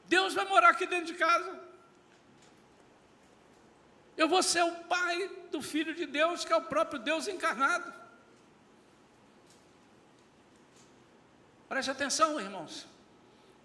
Deus 0.07 0.33
vai 0.33 0.45
morar 0.45 0.69
aqui 0.69 0.87
dentro 0.87 1.05
de 1.05 1.13
casa. 1.13 1.59
Eu 4.17 4.27
vou 4.27 4.41
ser 4.41 4.63
o 4.63 4.71
pai 4.85 5.29
do 5.51 5.61
Filho 5.61 5.93
de 5.93 6.07
Deus, 6.07 6.43
que 6.43 6.51
é 6.51 6.55
o 6.55 6.63
próprio 6.63 6.99
Deus 6.99 7.27
encarnado. 7.27 8.00
Preste 11.71 11.89
atenção, 11.89 12.37
irmãos. 12.37 12.85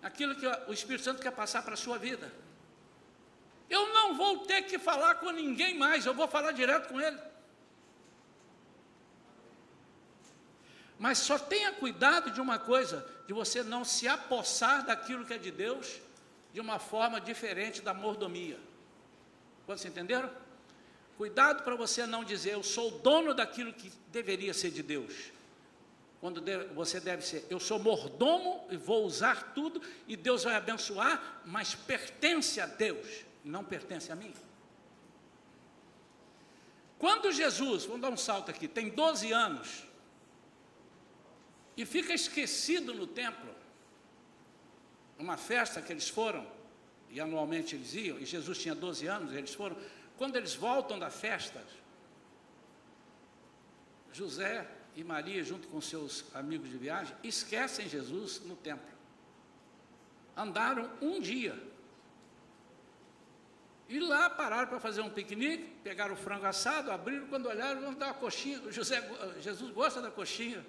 Aquilo 0.00 0.36
que 0.36 0.46
o 0.46 0.72
Espírito 0.72 1.02
Santo 1.02 1.20
quer 1.20 1.32
passar 1.32 1.62
para 1.64 1.74
a 1.74 1.76
sua 1.76 1.98
vida. 1.98 2.32
Eu 3.68 3.92
não 3.92 4.14
vou 4.14 4.46
ter 4.46 4.62
que 4.62 4.78
falar 4.78 5.16
com 5.16 5.32
ninguém 5.32 5.76
mais, 5.76 6.06
eu 6.06 6.14
vou 6.14 6.28
falar 6.28 6.52
direto 6.52 6.88
com 6.88 7.00
ele. 7.00 7.18
Mas 10.96 11.18
só 11.18 11.36
tenha 11.36 11.72
cuidado 11.72 12.30
de 12.30 12.40
uma 12.40 12.60
coisa, 12.60 13.04
de 13.26 13.32
você 13.32 13.64
não 13.64 13.84
se 13.84 14.06
apossar 14.06 14.86
daquilo 14.86 15.24
que 15.26 15.34
é 15.34 15.38
de 15.38 15.50
Deus 15.50 16.00
de 16.52 16.60
uma 16.60 16.78
forma 16.78 17.20
diferente 17.20 17.82
da 17.82 17.92
mordomia. 17.92 18.60
Quantos 19.66 19.84
entenderam? 19.84 20.30
Cuidado 21.16 21.64
para 21.64 21.74
você 21.74 22.06
não 22.06 22.22
dizer 22.22 22.52
eu 22.52 22.62
sou 22.62 22.88
dono 23.00 23.34
daquilo 23.34 23.72
que 23.72 23.90
deveria 24.12 24.54
ser 24.54 24.70
de 24.70 24.84
Deus. 24.84 25.34
Quando 26.20 26.42
você 26.74 26.98
deve 26.98 27.22
ser, 27.22 27.46
eu 27.50 27.60
sou 27.60 27.78
mordomo 27.78 28.66
e 28.70 28.76
vou 28.76 29.04
usar 29.04 29.52
tudo 29.52 29.80
e 30.08 30.16
Deus 30.16 30.44
vai 30.44 30.54
abençoar, 30.54 31.42
mas 31.44 31.74
pertence 31.74 32.60
a 32.60 32.66
Deus, 32.66 33.24
não 33.44 33.62
pertence 33.62 34.10
a 34.10 34.16
mim. 34.16 34.32
Quando 36.98 37.30
Jesus, 37.30 37.84
vamos 37.84 38.00
dar 38.00 38.08
um 38.08 38.16
salto 38.16 38.50
aqui, 38.50 38.66
tem 38.66 38.88
12 38.88 39.30
anos, 39.30 39.84
e 41.76 41.84
fica 41.84 42.14
esquecido 42.14 42.94
no 42.94 43.06
templo. 43.06 43.54
Uma 45.18 45.36
festa 45.36 45.82
que 45.82 45.92
eles 45.92 46.08
foram, 46.08 46.46
e 47.10 47.20
anualmente 47.20 47.76
eles 47.76 47.94
iam, 47.94 48.18
e 48.18 48.24
Jesus 48.24 48.58
tinha 48.58 48.74
12 48.74 49.06
anos, 49.06 49.32
eles 49.34 49.54
foram. 49.54 49.76
Quando 50.16 50.36
eles 50.36 50.54
voltam 50.54 50.98
da 50.98 51.10
festa, 51.10 51.62
José 54.10 54.66
e 54.96 55.04
Maria, 55.04 55.44
junto 55.44 55.68
com 55.68 55.78
seus 55.78 56.24
amigos 56.34 56.70
de 56.70 56.78
viagem, 56.78 57.14
esquecem 57.22 57.86
Jesus 57.86 58.40
no 58.40 58.56
templo. 58.56 58.96
Andaram 60.34 60.90
um 61.02 61.20
dia. 61.20 61.54
E 63.88 64.00
lá 64.00 64.30
pararam 64.30 64.66
para 64.66 64.80
fazer 64.80 65.02
um 65.02 65.10
piquenique, 65.10 65.64
pegaram 65.84 66.14
o 66.14 66.16
frango 66.16 66.46
assado, 66.46 66.90
abriram, 66.90 67.26
quando 67.28 67.46
olharam, 67.46 67.82
vão 67.82 67.94
dar 67.94 68.06
uma 68.06 68.14
coxinha. 68.14 68.72
José, 68.72 69.06
Jesus 69.40 69.70
gosta 69.70 70.00
da 70.00 70.10
coxinha. 70.10 70.64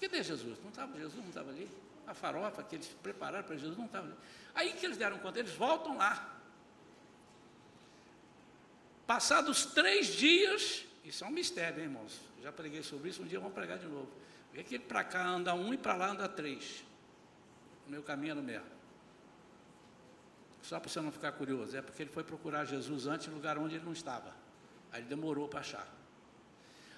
Cadê 0.00 0.22
Jesus? 0.22 0.58
Não 0.62 0.70
estava, 0.70 0.98
Jesus 0.98 1.20
não 1.20 1.28
estava 1.28 1.50
ali. 1.50 1.68
A 2.06 2.14
farofa 2.14 2.62
que 2.62 2.76
eles 2.76 2.88
prepararam 3.02 3.44
para 3.44 3.56
Jesus 3.56 3.76
não 3.76 3.86
estava 3.86 4.06
ali. 4.06 4.16
Aí 4.54 4.72
que 4.72 4.86
eles 4.86 4.96
deram 4.96 5.18
conta, 5.18 5.40
eles 5.40 5.52
voltam 5.52 5.96
lá. 5.98 6.39
Passados 9.10 9.66
três 9.66 10.06
dias, 10.06 10.84
isso 11.04 11.24
é 11.24 11.26
um 11.26 11.32
mistério, 11.32 11.80
hein, 11.80 11.86
irmãos? 11.86 12.20
Já 12.40 12.52
preguei 12.52 12.80
sobre 12.80 13.10
isso, 13.10 13.20
um 13.20 13.26
dia 13.26 13.40
vamos 13.40 13.54
pregar 13.54 13.76
de 13.76 13.86
novo. 13.86 14.08
Vê 14.52 14.62
que 14.62 14.78
para 14.78 15.02
cá 15.02 15.26
anda 15.26 15.52
um 15.52 15.74
e 15.74 15.76
para 15.76 15.96
lá 15.96 16.10
anda 16.12 16.28
três. 16.28 16.84
O 17.88 17.90
meu 17.90 18.04
caminho 18.04 18.30
é 18.30 18.34
no 18.36 18.42
mesmo. 18.44 18.68
Só 20.62 20.78
para 20.78 20.88
você 20.88 21.00
não 21.00 21.10
ficar 21.10 21.32
curioso, 21.32 21.76
é 21.76 21.82
porque 21.82 22.04
ele 22.04 22.10
foi 22.12 22.22
procurar 22.22 22.64
Jesus 22.66 23.08
antes 23.08 23.26
no 23.26 23.34
lugar 23.34 23.58
onde 23.58 23.74
ele 23.74 23.84
não 23.84 23.92
estava. 23.92 24.32
Aí 24.92 25.00
ele 25.00 25.08
demorou 25.08 25.48
para 25.48 25.58
achar. 25.58 25.88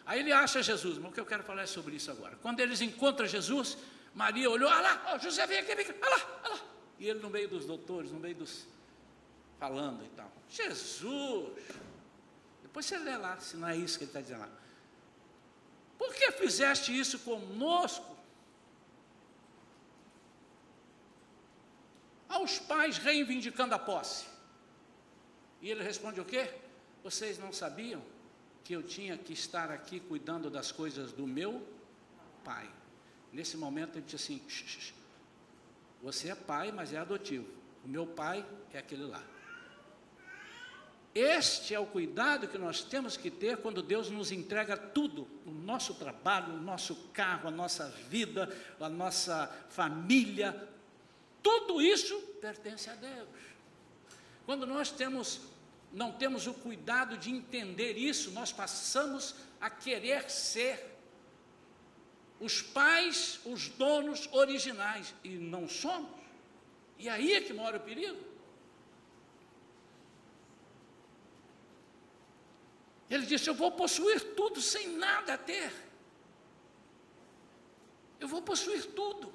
Aí 0.04 0.20
ele 0.20 0.32
acha 0.32 0.62
Jesus, 0.62 0.98
mas 0.98 1.12
o 1.12 1.14
que 1.14 1.20
eu 1.20 1.24
quero 1.24 1.42
falar 1.42 1.62
é 1.62 1.66
sobre 1.66 1.96
isso 1.96 2.10
agora. 2.10 2.36
Quando 2.42 2.60
eles 2.60 2.82
encontram 2.82 3.26
Jesus, 3.26 3.78
Maria 4.14 4.50
olhou, 4.50 4.68
olha 4.68 4.82
lá, 4.82 5.16
José 5.16 5.46
vem 5.46 5.60
aqui, 5.60 5.74
vem 5.74 5.86
aqui, 5.86 5.98
olha 5.98 6.10
lá, 6.14 6.40
olha 6.44 6.54
lá. 6.56 6.60
E 6.98 7.08
ele 7.08 7.20
no 7.20 7.30
meio 7.30 7.48
dos 7.48 7.64
doutores, 7.64 8.12
no 8.12 8.20
meio 8.20 8.34
dos. 8.34 8.66
falando 9.58 10.04
e 10.04 10.08
tal. 10.10 10.30
Jesus! 10.50 11.91
Depois 12.72 12.86
você 12.86 12.96
lê 12.96 13.18
lá, 13.18 13.38
se 13.38 13.54
não 13.54 13.68
é 13.68 13.76
isso 13.76 13.98
que 13.98 14.04
ele 14.04 14.08
está 14.08 14.22
dizendo 14.22 14.40
lá. 14.40 14.48
Por 15.98 16.14
que 16.14 16.32
fizeste 16.32 16.98
isso 16.98 17.18
conosco? 17.18 18.16
Aos 22.30 22.58
pais 22.58 22.96
reivindicando 22.96 23.74
a 23.74 23.78
posse. 23.78 24.24
E 25.60 25.70
ele 25.70 25.82
responde 25.82 26.18
o 26.18 26.24
quê? 26.24 26.50
Vocês 27.04 27.38
não 27.38 27.52
sabiam 27.52 28.02
que 28.64 28.72
eu 28.72 28.82
tinha 28.82 29.18
que 29.18 29.34
estar 29.34 29.70
aqui 29.70 30.00
cuidando 30.00 30.48
das 30.48 30.72
coisas 30.72 31.12
do 31.12 31.26
meu 31.26 31.68
pai. 32.42 32.66
Nesse 33.30 33.58
momento 33.58 33.98
ele 33.98 34.06
disse 34.06 34.16
assim: 34.16 34.94
você 36.02 36.30
é 36.30 36.34
pai, 36.34 36.72
mas 36.72 36.94
é 36.94 36.96
adotivo. 36.96 37.46
O 37.84 37.88
meu 37.88 38.06
pai 38.06 38.46
é 38.72 38.78
aquele 38.78 39.04
lá. 39.04 39.22
Este 41.14 41.74
é 41.74 41.78
o 41.78 41.84
cuidado 41.84 42.48
que 42.48 42.56
nós 42.56 42.82
temos 42.82 43.16
que 43.16 43.30
ter 43.30 43.58
quando 43.58 43.82
Deus 43.82 44.08
nos 44.08 44.32
entrega 44.32 44.76
tudo, 44.76 45.28
o 45.44 45.50
nosso 45.50 45.94
trabalho, 45.94 46.54
o 46.54 46.60
nosso 46.60 46.94
carro, 47.12 47.48
a 47.48 47.50
nossa 47.50 47.88
vida, 48.08 48.48
a 48.80 48.88
nossa 48.88 49.46
família, 49.68 50.68
tudo 51.42 51.82
isso 51.82 52.18
pertence 52.40 52.88
a 52.88 52.94
Deus. 52.94 53.28
Quando 54.46 54.66
nós 54.66 54.90
temos 54.90 55.40
não 55.92 56.10
temos 56.10 56.46
o 56.46 56.54
cuidado 56.54 57.18
de 57.18 57.30
entender 57.30 57.98
isso, 57.98 58.30
nós 58.30 58.50
passamos 58.50 59.34
a 59.60 59.68
querer 59.68 60.30
ser 60.30 60.90
os 62.40 62.62
pais, 62.62 63.40
os 63.44 63.68
donos 63.68 64.28
originais, 64.32 65.14
e 65.22 65.28
não 65.30 65.68
somos. 65.68 66.10
E 66.98 67.08
aí 67.08 67.34
é 67.34 67.40
que 67.42 67.52
mora 67.52 67.76
o 67.76 67.80
perigo. 67.80 68.31
Ele 73.12 73.26
disse: 73.26 73.50
Eu 73.50 73.54
vou 73.54 73.70
possuir 73.70 74.34
tudo 74.34 74.58
sem 74.58 74.96
nada 74.96 75.36
ter. 75.36 75.70
Eu 78.18 78.26
vou 78.26 78.40
possuir 78.40 78.86
tudo. 78.86 79.30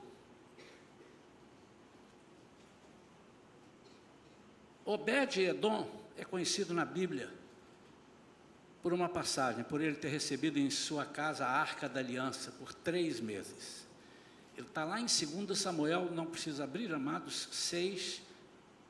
Obed-Edom 4.84 5.88
é 6.16 6.26
conhecido 6.26 6.74
na 6.74 6.86
Bíblia 6.86 7.32
por 8.82 8.94
uma 8.94 9.08
passagem, 9.08 9.64
por 9.64 9.80
ele 9.80 9.96
ter 9.96 10.08
recebido 10.08 10.58
em 10.58 10.72
sua 10.72 11.06
casa 11.06 11.46
a 11.46 11.52
arca 11.52 11.88
da 11.88 12.00
aliança 12.00 12.52
por 12.54 12.74
três 12.74 13.20
meses. 13.20 13.86
Ele 14.58 14.66
está 14.66 14.84
lá 14.86 15.00
em 15.00 15.06
2 15.06 15.60
Samuel, 15.60 16.10
não 16.12 16.26
precisa 16.26 16.64
abrir, 16.64 16.92
amados, 16.92 17.48
6, 17.52 18.24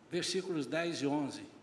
versículos 0.09 0.65
10 0.65 1.01
e 1.01 1.07
11. 1.07 1.56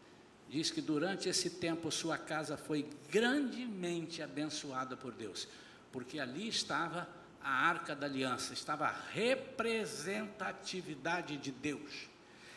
Diz 0.54 0.70
que 0.70 0.80
durante 0.80 1.28
esse 1.28 1.50
tempo 1.50 1.90
sua 1.90 2.16
casa 2.16 2.56
foi 2.56 2.88
grandemente 3.10 4.22
abençoada 4.22 4.96
por 4.96 5.12
Deus, 5.12 5.48
porque 5.90 6.20
ali 6.20 6.46
estava 6.46 7.08
a 7.42 7.50
arca 7.50 7.92
da 7.92 8.06
aliança, 8.06 8.52
estava 8.52 8.86
a 8.86 8.94
representatividade 9.10 11.38
de 11.38 11.50
Deus. 11.50 12.08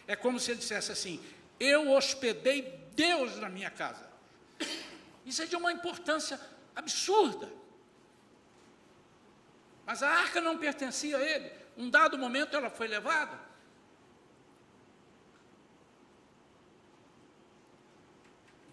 É 0.06 0.16
como 0.16 0.40
se 0.40 0.52
ele 0.52 0.60
dissesse 0.60 0.92
assim: 0.92 1.20
Eu 1.60 1.90
hospedei 1.90 2.88
Deus 2.94 3.38
na 3.38 3.50
minha 3.50 3.72
casa. 3.72 4.08
Isso 5.26 5.42
é 5.42 5.48
de 5.48 5.56
uma 5.56 5.72
importância 5.72 6.40
absurda. 6.76 7.52
Mas 9.88 10.04
a 10.04 10.08
arca 10.08 10.40
não 10.40 10.60
pertencia 10.60 11.18
a 11.18 11.24
ele. 11.24 11.52
Um 11.76 11.90
dado 11.90 12.16
momento 12.16 12.56
ela 12.56 12.70
foi 12.70 12.88
levada. 12.88 13.47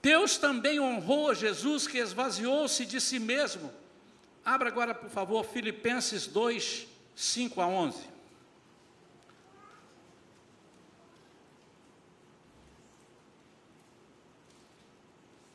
Deus 0.04 0.36
também 0.36 0.78
honrou 0.78 1.30
a 1.30 1.34
Jesus 1.34 1.86
que 1.86 1.96
esvaziou-se 1.96 2.84
de 2.84 3.00
si 3.00 3.18
mesmo. 3.18 3.72
Abra 4.44 4.68
agora, 4.68 4.94
por 4.94 5.08
favor, 5.08 5.42
Filipenses 5.46 6.26
2, 6.26 6.86
5 7.16 7.58
a 7.58 7.66
11. 7.66 8.06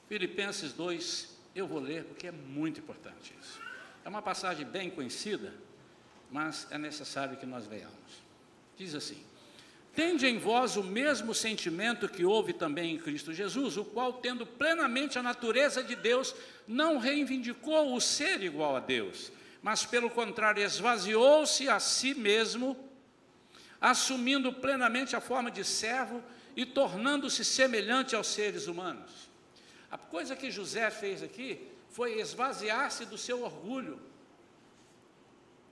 Filipenses 0.08 0.74
2, 0.74 1.30
eu 1.54 1.68
vou 1.68 1.80
ler 1.80 2.06
porque 2.06 2.26
é 2.26 2.32
muito 2.32 2.80
importante 2.80 3.36
isso. 3.40 3.62
É 4.04 4.10
uma 4.10 4.24
passagem 4.24 4.66
bem 4.66 4.90
conhecida, 4.90 5.54
mas 6.32 6.66
é 6.72 6.78
necessário 6.80 7.38
que 7.38 7.46
nós 7.46 7.68
vejamos. 7.68 8.24
Diz 8.76 8.96
assim: 8.96 9.24
Tende 9.95 10.28
em 10.28 10.38
vós 10.38 10.78
o 10.78 10.84
mesmo 10.84 11.34
sentimento 11.34 12.08
que 12.08 12.23
houve 12.23 12.54
também 12.54 12.95
em 12.95 12.97
Cristo 12.97 13.34
Jesus, 13.34 13.78
o 13.78 13.84
qual, 13.84 14.13
tendo 14.13 14.45
plenamente 14.45 15.17
a 15.17 15.23
natureza 15.23 15.84
de 15.84 15.95
Deus, 15.95 16.34
não 16.67 16.97
reivindicou 16.97 17.93
o 17.93 17.99
ser 17.99 18.41
igual 18.43 18.75
a 18.75 18.80
Deus, 18.80 19.32
mas, 19.62 19.86
pelo 19.86 20.10
contrário, 20.10 20.63
esvaziou-se 20.63 21.67
a 21.67 21.80
si 21.80 22.13
mesmo, 22.13 22.78
assumindo 23.82 24.54
plenamente 24.54 25.15
a 25.15 25.21
forma 25.21 25.49
de 25.49 25.63
servo 25.63 26.23
e 26.56 26.65
tornando-se 26.65 27.43
semelhante 27.43 28.15
aos 28.15 28.28
seres 28.28 28.67
humanos 28.67 29.30
a 29.91 29.97
coisa 29.97 30.36
que 30.36 30.52
José 30.52 30.89
fez 30.91 31.23
aqui 31.23 31.67
foi 31.89 32.19
esvaziar-se 32.19 33.06
do 33.06 33.17
seu 33.17 33.43
orgulho. 33.43 33.99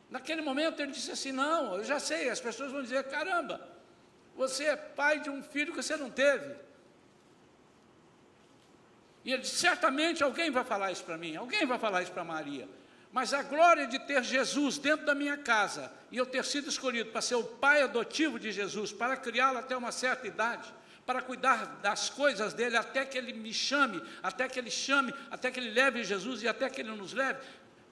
Naquele 0.10 0.42
momento 0.42 0.82
ele 0.82 0.92
disse 0.92 1.12
assim: 1.12 1.32
Não, 1.32 1.76
eu 1.76 1.84
já 1.84 2.00
sei, 2.00 2.30
as 2.30 2.40
pessoas 2.40 2.72
vão 2.72 2.82
dizer: 2.82 3.04
caramba, 3.04 3.62
Você 4.38 4.66
é 4.66 4.76
pai 4.76 5.20
de 5.20 5.30
um 5.30 5.42
filho 5.44 5.74
que 5.74 5.82
você 5.82 5.98
não 5.98 6.10
teve. 6.10 6.56
E 9.26 9.34
ele 9.34 9.42
disse: 9.42 9.56
certamente 9.56 10.24
alguém 10.24 10.50
vai 10.50 10.64
falar 10.64 10.92
isso 10.92 11.04
para 11.04 11.18
mim, 11.18 11.36
alguém 11.36 11.66
vai 11.66 11.78
falar 11.78 12.04
isso 12.04 12.12
para 12.12 12.24
Maria. 12.24 12.70
Mas 13.12 13.34
a 13.34 13.42
glória 13.42 13.88
de 13.88 13.98
ter 14.00 14.24
Jesus 14.24 14.78
dentro 14.78 15.06
da 15.06 15.16
minha 15.16 15.38
casa 15.38 15.92
e 16.12 16.18
eu 16.18 16.26
ter 16.26 16.46
sido 16.46 16.70
escolhido 16.70 17.10
para 17.10 17.22
ser 17.22 17.36
o 17.36 17.44
pai 17.44 17.82
adotivo 17.82 18.40
de 18.40 18.52
Jesus, 18.52 18.94
para 18.94 19.18
criá-lo 19.18 19.58
até 19.58 19.76
uma 19.76 19.92
certa 19.92 20.28
idade, 20.28 20.72
para 21.06 21.22
cuidar 21.22 21.80
das 21.82 22.10
coisas 22.10 22.54
dele 22.54 22.78
até 22.78 23.06
que 23.06 23.18
ele 23.18 23.34
me 23.34 23.54
chame, 23.54 24.04
até 24.22 24.48
que 24.48 24.60
ele 24.60 24.70
chame, 24.70 25.14
até 25.32 25.50
que 25.50 25.60
ele 25.60 25.72
leve 25.72 26.04
Jesus 26.04 26.44
e 26.44 26.48
até 26.48 26.70
que 26.70 26.82
ele 26.82 26.92
nos 26.92 27.14
leve, 27.14 27.40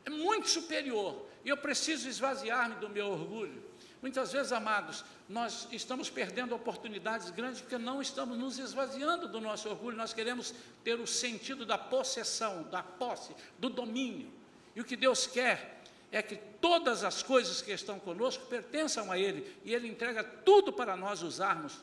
é 0.05 0.09
muito 0.09 0.47
superior. 0.49 1.27
E 1.43 1.49
eu 1.49 1.57
preciso 1.57 2.07
esvaziar-me 2.07 2.75
do 2.75 2.89
meu 2.89 3.07
orgulho. 3.07 3.63
Muitas 4.05 4.31
vezes, 4.31 4.51
amados, 4.51 5.03
nós 5.27 5.67
estamos 5.71 6.11
perdendo 6.11 6.53
oportunidades 6.53 7.31
grandes 7.31 7.59
porque 7.59 7.75
não 7.75 8.03
estamos 8.03 8.37
nos 8.37 8.59
esvaziando 8.59 9.27
do 9.27 9.41
nosso 9.41 9.67
orgulho. 9.67 9.97
Nós 9.97 10.13
queremos 10.13 10.53
ter 10.83 10.99
o 10.99 11.07
sentido 11.07 11.65
da 11.65 11.75
possessão, 11.75 12.61
da 12.69 12.83
posse, 12.83 13.33
do 13.57 13.67
domínio. 13.67 14.31
E 14.75 14.79
o 14.79 14.85
que 14.85 14.95
Deus 14.95 15.25
quer 15.25 15.81
é 16.11 16.21
que 16.21 16.35
todas 16.61 17.03
as 17.03 17.23
coisas 17.23 17.63
que 17.63 17.71
estão 17.71 17.99
conosco 17.99 18.45
pertençam 18.45 19.11
a 19.11 19.17
Ele 19.17 19.51
e 19.65 19.73
Ele 19.73 19.87
entrega 19.87 20.23
tudo 20.23 20.71
para 20.71 20.95
nós 20.95 21.23
usarmos 21.23 21.73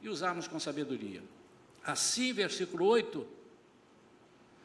e 0.00 0.08
usarmos 0.08 0.48
com 0.48 0.58
sabedoria. 0.58 1.22
Assim, 1.84 2.32
versículo 2.32 2.86
8: 2.86 3.24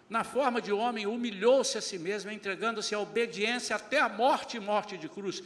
na 0.09 0.23
forma 0.23 0.59
de 0.59 0.73
homem, 0.73 1.05
humilhou-se 1.05 1.77
a 1.77 1.81
si 1.81 1.99
mesmo, 1.99 2.31
entregando-se 2.31 2.95
à 2.95 2.99
obediência 2.99 3.75
até 3.75 3.99
a 3.99 4.09
morte 4.09 4.57
e 4.57 4.59
morte 4.59 4.97
de 4.97 5.07
cruz. 5.07 5.43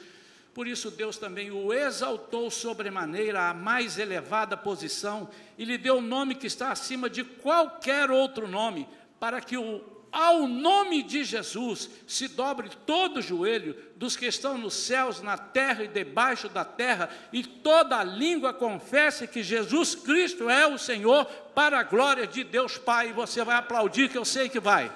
Por 0.53 0.67
isso, 0.67 0.91
Deus 0.91 1.17
também 1.17 1.49
o 1.49 1.71
exaltou 1.71 2.51
sobremaneira 2.51 3.49
à 3.49 3.53
mais 3.53 3.97
elevada 3.97 4.57
posição 4.57 5.29
e 5.57 5.63
lhe 5.63 5.77
deu 5.77 5.95
o 5.95 5.97
um 5.99 6.01
nome 6.01 6.35
que 6.35 6.47
está 6.47 6.71
acima 6.71 7.09
de 7.09 7.23
qualquer 7.23 8.11
outro 8.11 8.47
nome, 8.49 8.87
para 9.17 9.39
que 9.39 9.55
o, 9.55 9.81
ao 10.11 10.45
nome 10.45 11.03
de 11.03 11.23
Jesus 11.23 11.89
se 12.05 12.27
dobre 12.27 12.69
todo 12.85 13.17
o 13.17 13.21
joelho 13.21 13.77
dos 13.95 14.17
que 14.17 14.25
estão 14.25 14.57
nos 14.57 14.73
céus, 14.73 15.21
na 15.21 15.37
terra 15.37 15.85
e 15.85 15.87
debaixo 15.87 16.49
da 16.49 16.65
terra, 16.65 17.09
e 17.31 17.43
toda 17.43 18.03
língua 18.03 18.53
confesse 18.53 19.27
que 19.27 19.41
Jesus 19.41 19.95
Cristo 19.95 20.49
é 20.49 20.67
o 20.67 20.77
Senhor, 20.77 21.23
para 21.55 21.79
a 21.79 21.83
glória 21.83 22.27
de 22.27 22.43
Deus 22.43 22.77
Pai. 22.77 23.09
E 23.09 23.13
você 23.13 23.41
vai 23.43 23.55
aplaudir, 23.55 24.09
que 24.09 24.17
eu 24.17 24.25
sei 24.25 24.49
que 24.49 24.59
vai. 24.59 24.91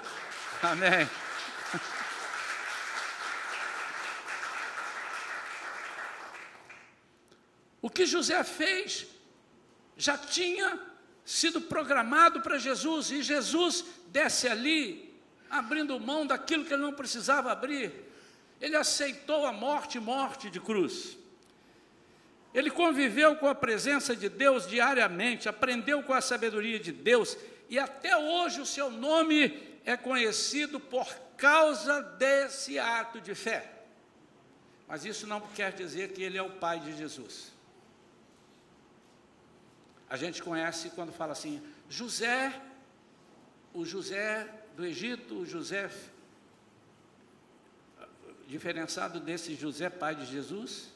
Amém. 0.62 1.08
O 7.86 7.90
que 7.92 8.04
José 8.04 8.44
fez 8.44 9.06
já 9.96 10.18
tinha 10.18 10.80
sido 11.24 11.62
programado 11.62 12.42
para 12.42 12.58
Jesus, 12.58 13.12
e 13.12 13.22
Jesus 13.22 13.86
desce 14.08 14.48
ali, 14.48 15.14
abrindo 15.52 16.00
mão 16.00 16.26
daquilo 16.26 16.66
que 16.66 16.74
ele 16.74 16.82
não 16.82 16.94
precisava 16.94 17.52
abrir. 17.52 17.94
Ele 18.60 18.76
aceitou 18.76 19.46
a 19.46 19.54
morte, 19.54 20.00
morte 20.00 20.50
de 20.50 20.60
cruz. 20.60 21.16
Ele 22.56 22.72
conviveu 22.72 23.36
com 23.36 23.48
a 23.48 23.54
presença 23.54 24.16
de 24.16 24.30
Deus 24.30 24.66
diariamente, 24.68 25.48
aprendeu 25.48 26.02
com 26.02 26.14
a 26.16 26.22
sabedoria 26.22 26.80
de 26.80 26.92
Deus, 26.92 27.38
e 27.70 27.78
até 27.78 28.18
hoje 28.18 28.62
o 28.62 28.66
seu 28.66 28.90
nome 28.90 29.62
é 29.86 29.96
conhecido 29.96 30.80
por 30.80 31.08
causa 31.38 32.02
desse 32.02 32.80
ato 32.80 33.22
de 33.22 33.36
fé. 33.36 33.72
Mas 34.88 35.06
isso 35.06 35.28
não 35.28 35.40
quer 35.40 35.72
dizer 35.72 36.14
que 36.14 36.24
ele 36.24 36.40
é 36.40 36.42
o 36.42 36.50
pai 36.50 36.80
de 36.80 36.98
Jesus. 36.98 37.54
A 40.10 40.18
gente 40.18 40.42
conhece 40.42 40.92
quando 40.92 41.12
fala 41.12 41.32
assim, 41.32 41.62
José, 41.90 42.62
o 43.74 43.84
José 43.84 44.48
do 44.76 44.86
Egito, 44.86 45.40
o 45.40 45.46
José, 45.46 45.90
diferenciado 48.48 49.20
desse 49.20 49.56
José, 49.56 49.90
pai 49.90 50.16
de 50.16 50.26
Jesus, 50.26 50.92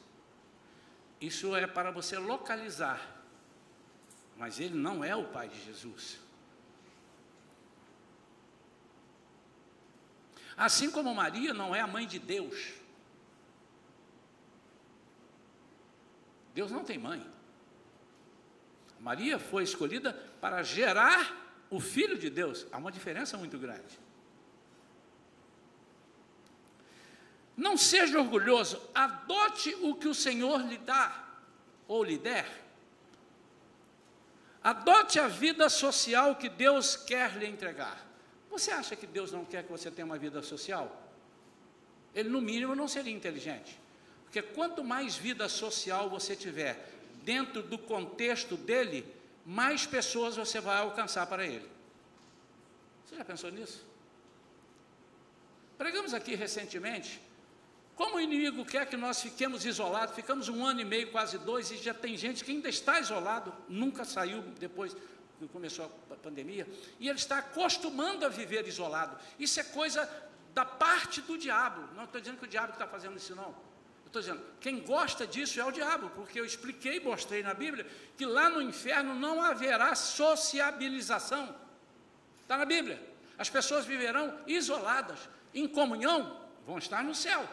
isso 1.20 1.54
é 1.56 1.66
para 1.66 1.90
você 1.90 2.16
localizar, 2.18 3.00
mas 4.36 4.60
ele 4.60 4.74
não 4.74 5.04
é 5.04 5.14
o 5.14 5.24
pai 5.28 5.48
de 5.48 5.60
Jesus. 5.64 6.18
Assim 10.56 10.90
como 10.90 11.14
Maria 11.14 11.52
não 11.54 11.74
é 11.74 11.80
a 11.80 11.86
mãe 11.86 12.06
de 12.06 12.18
Deus. 12.18 12.74
Deus 16.54 16.70
não 16.70 16.84
tem 16.84 16.98
mãe. 16.98 17.26
Maria 19.00 19.38
foi 19.38 19.62
escolhida 19.62 20.12
para 20.40 20.62
gerar 20.62 21.64
o 21.70 21.80
Filho 21.80 22.18
de 22.18 22.28
Deus. 22.28 22.66
Há 22.70 22.78
uma 22.78 22.92
diferença 22.92 23.36
muito 23.36 23.58
grande. 23.58 23.98
Não 27.56 27.76
seja 27.76 28.18
orgulhoso, 28.18 28.80
adote 28.94 29.74
o 29.82 29.94
que 29.94 30.08
o 30.08 30.14
Senhor 30.14 30.60
lhe 30.62 30.78
dá 30.78 31.28
ou 31.86 32.02
lhe 32.02 32.18
der. 32.18 32.48
Adote 34.62 35.18
a 35.18 35.28
vida 35.28 35.68
social 35.68 36.36
que 36.36 36.48
Deus 36.48 36.96
quer 36.96 37.36
lhe 37.36 37.46
entregar. 37.46 38.06
Você 38.50 38.70
acha 38.70 38.96
que 38.96 39.06
Deus 39.06 39.32
não 39.32 39.44
quer 39.44 39.62
que 39.62 39.70
você 39.70 39.90
tenha 39.90 40.04
uma 40.04 40.18
vida 40.18 40.42
social? 40.42 41.10
Ele, 42.14 42.28
no 42.28 42.40
mínimo, 42.40 42.74
não 42.74 42.88
seria 42.88 43.12
inteligente. 43.12 43.78
Porque 44.24 44.42
quanto 44.42 44.84
mais 44.84 45.16
vida 45.16 45.48
social 45.48 46.10
você 46.10 46.36
tiver, 46.36 46.99
dentro 47.24 47.62
do 47.62 47.78
contexto 47.78 48.56
dele, 48.56 49.06
mais 49.44 49.86
pessoas 49.86 50.36
você 50.36 50.60
vai 50.60 50.78
alcançar 50.78 51.26
para 51.26 51.46
ele. 51.46 51.68
Você 53.04 53.16
já 53.16 53.24
pensou 53.24 53.50
nisso? 53.50 53.86
Pregamos 55.76 56.12
aqui 56.14 56.34
recentemente 56.34 57.20
como 58.00 58.16
o 58.16 58.20
inimigo 58.20 58.64
quer 58.64 58.86
que 58.86 58.96
nós 58.96 59.20
fiquemos 59.20 59.66
isolados, 59.66 60.14
ficamos 60.14 60.48
um 60.48 60.64
ano 60.64 60.80
e 60.80 60.86
meio, 60.86 61.10
quase 61.10 61.36
dois, 61.36 61.70
e 61.70 61.76
já 61.76 61.92
tem 61.92 62.16
gente 62.16 62.42
que 62.42 62.50
ainda 62.50 62.66
está 62.66 62.98
isolado, 62.98 63.52
nunca 63.68 64.06
saiu 64.06 64.40
depois 64.58 64.96
que 65.38 65.46
começou 65.48 65.84
a 66.10 66.14
pandemia, 66.14 66.66
e 66.98 67.10
ele 67.10 67.18
está 67.18 67.40
acostumando 67.40 68.24
a 68.24 68.30
viver 68.30 68.66
isolado. 68.66 69.18
Isso 69.38 69.60
é 69.60 69.64
coisa 69.64 70.08
da 70.54 70.64
parte 70.64 71.20
do 71.20 71.36
diabo. 71.36 71.94
Não 71.94 72.04
estou 72.04 72.18
dizendo 72.22 72.38
que 72.38 72.46
o 72.46 72.48
diabo 72.48 72.72
está 72.72 72.86
fazendo 72.86 73.18
isso, 73.18 73.36
não. 73.36 73.54
Estou 74.10 74.22
dizendo, 74.22 74.42
quem 74.60 74.80
gosta 74.80 75.24
disso 75.24 75.60
é 75.60 75.64
o 75.64 75.70
diabo, 75.70 76.10
porque 76.10 76.40
eu 76.40 76.44
expliquei 76.44 76.98
mostrei 76.98 77.44
na 77.44 77.54
Bíblia 77.54 77.86
que 78.16 78.26
lá 78.26 78.50
no 78.50 78.60
inferno 78.60 79.14
não 79.14 79.40
haverá 79.40 79.94
sociabilização. 79.94 81.54
Está 82.42 82.56
na 82.56 82.64
Bíblia. 82.64 83.00
As 83.38 83.48
pessoas 83.48 83.86
viverão 83.86 84.36
isoladas, 84.48 85.28
em 85.54 85.68
comunhão, 85.68 86.44
vão 86.66 86.76
estar 86.76 87.04
no 87.04 87.14
céu. 87.14 87.48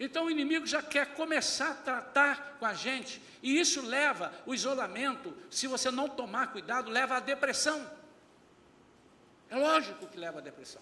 Então 0.00 0.24
o 0.24 0.30
inimigo 0.30 0.66
já 0.66 0.82
quer 0.82 1.12
começar 1.12 1.72
a 1.72 1.74
tratar 1.74 2.56
com 2.58 2.64
a 2.64 2.72
gente, 2.72 3.20
e 3.42 3.60
isso 3.60 3.82
leva 3.82 4.32
o 4.46 4.54
isolamento, 4.54 5.36
se 5.50 5.66
você 5.66 5.90
não 5.90 6.08
tomar 6.08 6.50
cuidado, 6.50 6.90
leva 6.90 7.18
à 7.18 7.20
depressão. 7.20 7.86
É 9.50 9.56
lógico 9.56 10.06
que 10.06 10.16
leva 10.16 10.38
à 10.38 10.40
depressão. 10.40 10.80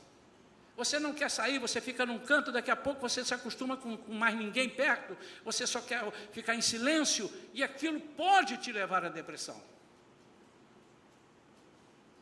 Você 0.76 0.98
não 0.98 1.12
quer 1.12 1.30
sair, 1.30 1.58
você 1.58 1.80
fica 1.80 2.06
num 2.06 2.18
canto, 2.18 2.50
daqui 2.50 2.70
a 2.70 2.76
pouco 2.76 3.00
você 3.00 3.24
se 3.24 3.35
acostuma 3.35 3.76
com, 3.76 3.96
com, 3.96 4.14
mais 4.14 4.35
ninguém 4.35 4.68
perto, 4.68 5.16
você 5.44 5.66
só 5.66 5.80
quer 5.80 6.11
ficar 6.32 6.54
em 6.54 6.62
silêncio, 6.62 7.30
e 7.52 7.62
aquilo 7.62 8.00
pode 8.00 8.56
te 8.56 8.72
levar 8.72 9.04
à 9.04 9.08
depressão. 9.08 9.62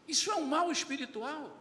Isso 0.09 0.31
é 0.31 0.35
um 0.35 0.45
mal 0.45 0.73
espiritual. 0.73 1.57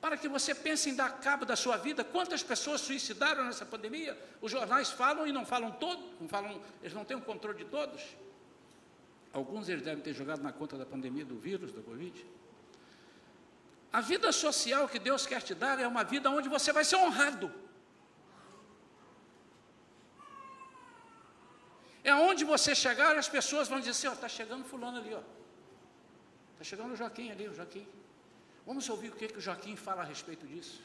Para 0.00 0.16
que 0.16 0.26
você 0.26 0.52
pense 0.52 0.90
em 0.90 0.96
dar 0.96 1.20
cabo 1.20 1.44
da 1.44 1.54
sua 1.54 1.76
vida, 1.76 2.02
quantas 2.02 2.42
pessoas 2.42 2.80
suicidaram 2.80 3.44
nessa 3.44 3.64
pandemia? 3.64 4.18
Os 4.40 4.50
jornais 4.50 4.90
falam 4.90 5.26
e 5.26 5.32
não 5.32 5.46
falam 5.46 5.70
todos, 5.70 6.04
não 6.18 6.28
falam, 6.28 6.60
eles 6.82 6.94
não 6.94 7.04
têm 7.04 7.16
o 7.16 7.20
controle 7.20 7.58
de 7.58 7.66
todos. 7.66 8.02
Alguns 9.32 9.68
eles 9.68 9.84
devem 9.84 10.02
ter 10.02 10.12
jogado 10.12 10.42
na 10.42 10.52
conta 10.52 10.76
da 10.76 10.84
pandemia 10.84 11.24
do 11.24 11.38
vírus, 11.38 11.70
da 11.70 11.80
Covid. 11.82 12.26
A 13.92 14.00
vida 14.00 14.32
social 14.32 14.88
que 14.88 14.98
Deus 14.98 15.26
quer 15.26 15.42
te 15.42 15.54
dar 15.54 15.78
é 15.78 15.86
uma 15.86 16.02
vida 16.02 16.30
onde 16.30 16.48
você 16.48 16.72
vai 16.72 16.84
ser 16.84 16.96
honrado. 16.96 17.52
É 22.02 22.14
onde 22.14 22.44
você 22.44 22.74
chegar, 22.74 23.16
as 23.16 23.28
pessoas 23.28 23.68
vão 23.68 23.78
dizer 23.78 23.90
assim, 23.90 24.08
está 24.08 24.28
chegando 24.28 24.64
fulano 24.64 24.98
ali, 24.98 25.14
ó. 25.14 25.22
Está 26.52 26.64
chegando 26.64 26.92
o 26.92 26.96
Joaquim 26.96 27.30
ali, 27.30 27.48
o 27.48 27.54
Joaquim. 27.54 27.86
Vamos 28.66 28.88
ouvir 28.88 29.10
o 29.10 29.16
que, 29.16 29.28
que 29.28 29.38
o 29.38 29.40
Joaquim 29.40 29.76
fala 29.76 30.02
a 30.02 30.04
respeito 30.04 30.46
disso. 30.46 30.80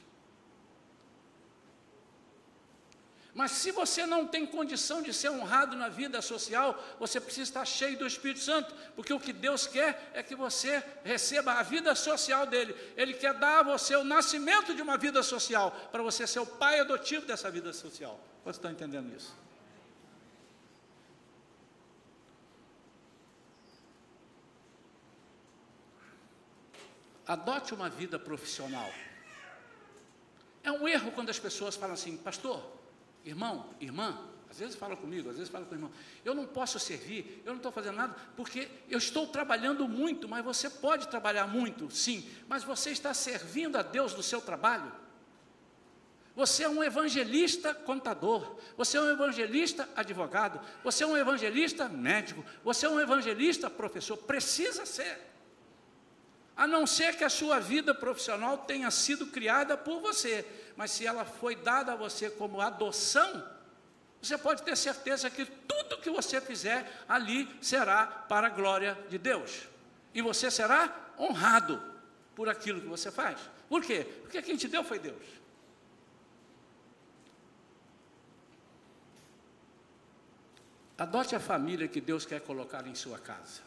Mas 3.37 3.51
se 3.51 3.69
você 3.71 4.03
não 4.03 4.25
tem 4.25 4.47
condição 4.47 4.99
de 4.99 5.13
ser 5.13 5.29
honrado 5.29 5.75
na 5.75 5.89
vida 5.89 6.23
social, 6.23 6.83
você 6.99 7.21
precisa 7.21 7.43
estar 7.43 7.65
cheio 7.65 7.95
do 7.95 8.07
Espírito 8.07 8.39
Santo, 8.39 8.73
porque 8.95 9.13
o 9.13 9.19
que 9.19 9.31
Deus 9.31 9.67
quer 9.67 10.09
é 10.15 10.23
que 10.23 10.35
você 10.35 10.83
receba 11.03 11.53
a 11.53 11.61
vida 11.61 11.93
social 11.93 12.47
dele. 12.47 12.75
Ele 12.97 13.13
quer 13.13 13.35
dar 13.35 13.59
a 13.59 13.61
você 13.61 13.95
o 13.95 14.03
nascimento 14.03 14.73
de 14.73 14.81
uma 14.81 14.97
vida 14.97 15.21
social, 15.21 15.69
para 15.91 16.01
você 16.01 16.25
ser 16.25 16.39
o 16.39 16.47
pai 16.47 16.79
adotivo 16.79 17.27
dessa 17.27 17.51
vida 17.51 17.71
social. 17.73 18.19
Vocês 18.43 18.55
estão 18.55 18.71
entendendo 18.71 19.15
isso? 19.15 19.35
Adote 27.27 27.71
uma 27.71 27.87
vida 27.87 28.17
profissional. 28.17 28.91
É 30.63 30.71
um 30.71 30.87
erro 30.87 31.11
quando 31.11 31.29
as 31.29 31.37
pessoas 31.37 31.75
falam 31.75 31.93
assim, 31.93 32.17
pastor, 32.17 32.76
irmão, 33.27 33.69
irmã, 33.79 34.17
às 34.49 34.59
vezes 34.59 34.75
fala 34.75 34.95
comigo, 34.95 35.29
às 35.29 35.35
vezes 35.35 35.51
fala 35.51 35.65
com 35.65 35.71
o 35.71 35.75
irmão, 35.75 35.91
eu 36.23 36.33
não 36.33 36.45
posso 36.45 36.79
servir, 36.79 37.41
eu 37.45 37.51
não 37.51 37.57
estou 37.57 37.71
fazendo 37.71 37.95
nada, 37.95 38.15
porque 38.35 38.69
eu 38.89 38.97
estou 38.97 39.27
trabalhando 39.27 39.87
muito, 39.87 40.27
mas 40.27 40.43
você 40.43 40.69
pode 40.69 41.07
trabalhar 41.09 41.47
muito, 41.47 41.91
sim, 41.91 42.27
mas 42.47 42.63
você 42.63 42.91
está 42.91 43.13
servindo 43.13 43.77
a 43.77 43.81
Deus 43.81 44.13
no 44.13 44.23
seu 44.23 44.41
trabalho. 44.41 44.91
Você 46.35 46.63
é 46.63 46.69
um 46.69 46.83
evangelista 46.83 47.73
contador, 47.73 48.57
você 48.77 48.97
é 48.97 49.01
um 49.01 49.09
evangelista 49.09 49.89
advogado, 49.95 50.61
você 50.83 51.03
é 51.03 51.07
um 51.07 51.17
evangelista 51.17 51.89
médico, 51.89 52.45
você 52.63 52.85
é 52.85 52.89
um 52.89 52.99
evangelista 52.99 53.69
professor, 53.69 54.15
precisa 54.17 54.85
ser. 54.85 55.19
A 56.57 56.65
não 56.65 56.87
ser 56.87 57.15
que 57.15 57.23
a 57.23 57.29
sua 57.29 57.59
vida 57.59 57.93
profissional 57.93 58.57
tenha 58.57 58.89
sido 58.89 59.27
criada 59.27 59.77
por 59.77 60.01
você, 60.01 60.43
mas 60.75 60.89
se 60.89 61.05
ela 61.05 61.23
foi 61.23 61.55
dada 61.55 61.93
a 61.93 61.95
você 61.95 62.31
como 62.31 62.59
adoção, 62.59 63.47
você 64.19 64.35
pode 64.39 64.63
ter 64.63 64.75
certeza 64.75 65.29
que 65.29 65.45
tudo 65.45 65.99
que 65.99 66.09
você 66.09 66.41
fizer 66.41 66.91
ali 67.07 67.47
será 67.61 68.07
para 68.07 68.47
a 68.47 68.49
glória 68.49 68.97
de 69.07 69.19
Deus. 69.19 69.67
E 70.15 70.21
você 70.21 70.49
será 70.49 71.13
honrado 71.19 71.79
por 72.35 72.49
aquilo 72.49 72.81
que 72.81 72.87
você 72.87 73.11
faz. 73.11 73.39
Por 73.69 73.83
quê? 73.83 74.03
Porque 74.21 74.41
quem 74.41 74.57
te 74.57 74.67
deu 74.67 74.83
foi 74.83 74.97
Deus. 74.97 75.23
Adote 80.97 81.35
a 81.35 81.39
família 81.39 81.87
que 81.87 82.01
Deus 82.01 82.25
quer 82.25 82.41
colocar 82.41 82.87
em 82.87 82.95
sua 82.95 83.19
casa. 83.19 83.66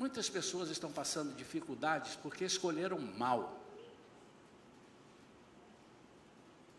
Muitas 0.00 0.30
pessoas 0.30 0.70
estão 0.70 0.90
passando 0.90 1.36
dificuldades 1.36 2.16
porque 2.16 2.42
escolheram 2.42 2.98
mal. 2.98 3.60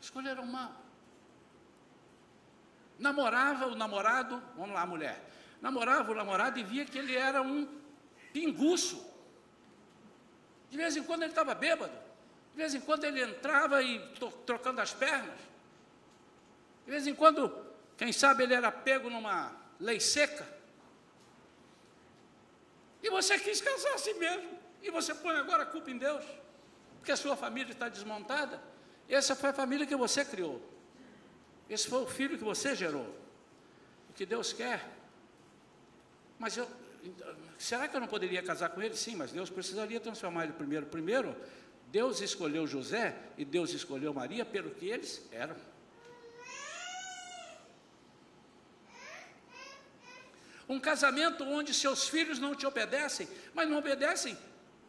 Escolheram 0.02 0.44
mal. 0.48 0.72
Namorava 2.98 3.68
o 3.68 3.76
namorado, 3.76 4.42
vamos 4.58 4.74
lá, 4.74 4.88
mulher. 4.88 5.24
Namorava 5.62 6.12
o 6.12 6.16
namorado 6.16 6.58
e 6.58 6.64
via 6.64 6.84
que 6.84 6.98
ele 6.98 7.16
era 7.16 7.44
um 7.44 7.68
pinguço. 8.34 9.06
De 10.72 10.76
vez 10.76 10.98
em 10.98 11.04
quando 11.04 11.22
ele 11.22 11.32
estava 11.32 11.54
bêbado. 11.54 11.94
De 12.50 12.58
vez 12.58 12.74
em 12.74 12.82
quando 12.82 13.04
ele 13.04 13.22
entrava 13.22 13.84
e 13.84 14.00
trocando 14.48 14.82
as 14.82 14.96
pernas. 14.96 15.40
De 16.86 16.90
vez 16.90 17.06
em 17.06 17.14
quando, 17.14 17.56
quem 17.96 18.12
sabe, 18.12 18.42
ele 18.42 18.56
era 18.56 18.72
pego 18.72 19.12
numa 19.12 19.56
lei 19.80 20.00
seca. 20.00 20.61
E 23.04 23.10
você 23.10 23.38
quis 23.40 23.62
casar 23.62 23.94
assim 23.96 24.14
mesmo. 24.16 24.50
E 24.82 24.90
você 24.90 25.14
põe 25.14 25.36
agora 25.36 25.64
a 25.64 25.66
culpa 25.66 25.90
em 25.92 25.98
Deus. 25.98 26.24
Porque 26.98 27.12
a 27.12 27.18
sua 27.18 27.36
família 27.36 27.72
está 27.72 27.90
desmontada. 27.90 28.62
Essa 29.10 29.36
foi 29.36 29.50
a 29.50 29.54
família 29.54 29.86
que 29.86 29.96
você 29.96 30.24
criou. 30.24 30.62
Esse 31.70 31.88
foi 31.88 32.02
o 32.04 32.08
filho 32.08 32.38
que 32.38 32.44
você 32.44 32.76
gerou. 32.76 33.08
O 34.10 34.14
que 34.14 34.26
Deus 34.26 34.54
quer. 34.54 34.88
Mas 36.38 36.58
eu, 36.58 36.68
será 37.58 37.88
que 37.88 37.96
eu 37.96 38.00
não 38.00 38.08
poderia 38.08 38.42
casar 38.42 38.70
com 38.70 38.82
ele? 38.82 38.96
Sim, 38.96 39.16
mas 39.16 39.32
Deus 39.32 39.50
precisaria 39.50 40.00
transformar 40.00 40.44
ele 40.44 40.54
primeiro. 40.54 40.86
Primeiro, 40.86 41.36
Deus 41.88 42.22
escolheu 42.22 42.66
José 42.66 43.16
e 43.38 43.44
Deus 43.44 43.74
escolheu 43.74 44.14
Maria 44.14 44.46
pelo 44.46 44.72
que 44.72 44.88
eles 44.88 45.28
eram. 45.32 45.56
Um 50.74 50.80
casamento 50.80 51.44
onde 51.58 51.72
seus 51.74 52.02
filhos 52.14 52.40
não 52.46 52.54
te 52.56 52.66
obedecem, 52.66 53.28
mas 53.54 53.70
não 53.70 53.78
obedecem 53.78 54.36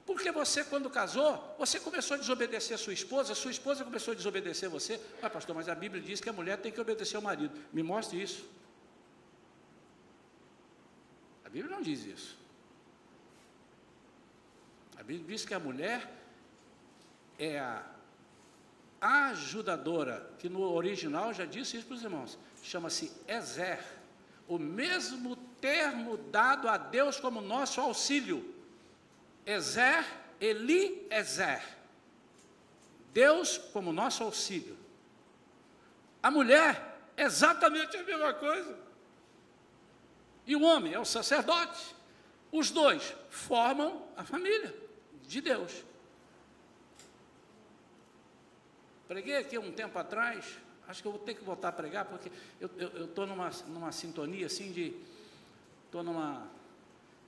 porque 0.05 0.33
você, 0.33 0.64
quando 0.64 0.90
casou, 0.90 1.55
você 1.59 1.79
começou 1.79 2.16
a 2.16 2.18
desobedecer 2.18 2.75
a 2.75 2.79
sua 2.79 2.92
esposa, 2.92 3.35
sua 3.35 3.53
esposa 3.53 3.85
começou 3.85 4.12
a 4.12 4.14
desobedecer 4.16 4.68
você. 4.68 5.01
Ah, 5.23 5.31
pastor, 5.31 5.55
mas 5.55 5.68
a 5.68 5.75
Bíblia 5.75 6.03
diz 6.03 6.21
que 6.21 6.29
a 6.29 6.33
mulher 6.33 6.59
tem 6.59 6.73
que 6.73 6.81
obedecer 6.81 7.16
ao 7.16 7.23
marido. 7.23 7.57
Me 7.73 7.83
mostre 7.83 8.21
isso. 8.21 8.45
A 11.45 11.49
Bíblia 11.49 11.75
não 11.75 11.83
diz 11.83 12.05
isso. 12.05 12.37
A 14.97 15.03
Bíblia 15.05 15.29
diz 15.29 15.45
que 15.45 15.55
a 15.55 15.61
mulher 15.61 16.11
é 17.38 17.61
a 17.61 17.85
ajudadora, 19.01 20.31
que 20.38 20.49
no 20.49 20.62
original 20.62 21.33
já 21.33 21.45
disse 21.45 21.77
isso 21.77 21.87
para 21.87 21.97
os 21.97 22.03
irmãos, 22.03 22.38
chama-se 22.62 23.12
Ezer, 23.27 23.83
o 24.49 24.59
mesmo 24.59 25.37
termo 25.62 26.16
dado 26.16 26.68
a 26.68 26.77
Deus 26.77 27.20
como 27.20 27.40
nosso 27.40 27.81
auxílio. 27.81 28.53
Ezer, 29.46 30.05
Eli, 30.40 31.07
Ezer. 31.09 31.62
Deus 33.14 33.59
como 33.72 33.92
nosso 33.92 34.25
auxílio. 34.25 34.77
A 36.20 36.31
mulher, 36.31 36.98
exatamente 37.16 37.96
a 37.96 38.03
mesma 38.03 38.35
coisa. 38.35 38.77
E 40.44 40.57
o 40.57 40.62
homem 40.62 40.94
é 40.94 40.98
o 40.98 41.05
sacerdote. 41.05 41.94
Os 42.51 42.70
dois 42.70 43.14
formam 43.31 44.09
a 44.16 44.25
família 44.25 44.75
de 45.22 45.40
Deus. 45.40 45.85
Preguei 49.07 49.37
aqui 49.37 49.59
um 49.59 49.70
tempo 49.70 49.96
atrás, 49.98 50.59
acho 50.88 51.03
que 51.03 51.09
eu 51.09 51.12
vou 51.12 51.20
ter 51.20 51.35
que 51.35 51.44
voltar 51.44 51.68
a 51.68 51.72
pregar, 51.72 52.07
porque 52.07 52.33
eu 52.61 53.05
estou 53.05 53.27
numa, 53.27 53.51
numa 53.68 53.92
sintonia 53.92 54.46
assim 54.46 54.72
de 54.72 54.94
estou 55.92 56.02
numa 56.02 56.50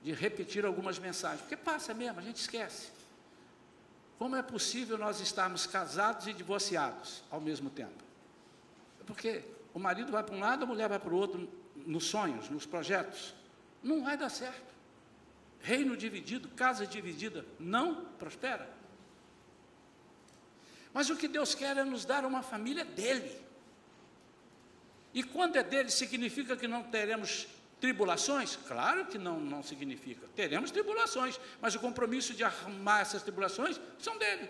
de 0.01 0.11
repetir 0.11 0.65
algumas 0.65 0.97
mensagens, 0.97 1.41
porque 1.41 1.55
passa 1.55 1.93
mesmo, 1.93 2.19
a 2.19 2.23
gente 2.23 2.37
esquece. 2.37 2.89
Como 4.17 4.35
é 4.35 4.41
possível 4.41 4.97
nós 4.97 5.19
estarmos 5.19 5.67
casados 5.67 6.25
e 6.25 6.33
divorciados 6.33 7.23
ao 7.29 7.39
mesmo 7.39 7.69
tempo? 7.69 8.03
Porque 9.05 9.43
o 9.71 9.77
marido 9.77 10.11
vai 10.11 10.23
para 10.23 10.35
um 10.35 10.39
lado, 10.39 10.63
a 10.63 10.65
mulher 10.65 10.89
vai 10.89 10.97
para 10.97 11.13
o 11.13 11.15
outro, 11.15 11.47
nos 11.75 12.05
sonhos, 12.05 12.49
nos 12.49 12.65
projetos. 12.65 13.35
Não 13.83 14.03
vai 14.03 14.17
dar 14.17 14.29
certo. 14.29 14.73
Reino 15.59 15.95
dividido, 15.95 16.47
casa 16.49 16.87
dividida, 16.87 17.45
não 17.59 18.05
prospera. 18.17 18.67
Mas 20.91 21.09
o 21.11 21.15
que 21.15 21.27
Deus 21.27 21.53
quer 21.53 21.77
é 21.77 21.83
nos 21.83 22.03
dar 22.03 22.25
uma 22.25 22.41
família 22.41 22.85
dele. 22.85 23.39
E 25.13 25.23
quando 25.23 25.55
é 25.55 25.63
dele, 25.63 25.91
significa 25.91 26.57
que 26.57 26.67
não 26.67 26.83
teremos 26.83 27.47
Tribulações? 27.85 28.55
Claro 28.67 29.05
que 29.05 29.19
não, 29.19 29.39
não 29.39 29.61
significa. 29.61 30.27
Teremos 30.35 30.71
tribulações, 30.71 31.39
mas 31.61 31.75
o 31.75 31.79
compromisso 31.79 32.33
de 32.33 32.43
arrumar 32.43 33.01
essas 33.01 33.21
tribulações 33.21 33.79
são 33.99 34.17
dele. 34.17 34.49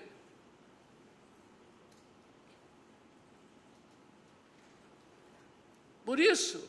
Por 6.05 6.17
isso, 6.17 6.63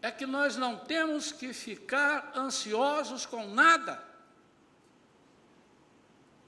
é 0.00 0.10
que 0.10 0.24
nós 0.24 0.56
não 0.56 0.78
temos 0.78 1.30
que 1.30 1.52
ficar 1.52 2.32
ansiosos 2.34 3.26
com 3.26 3.46
nada, 3.48 4.02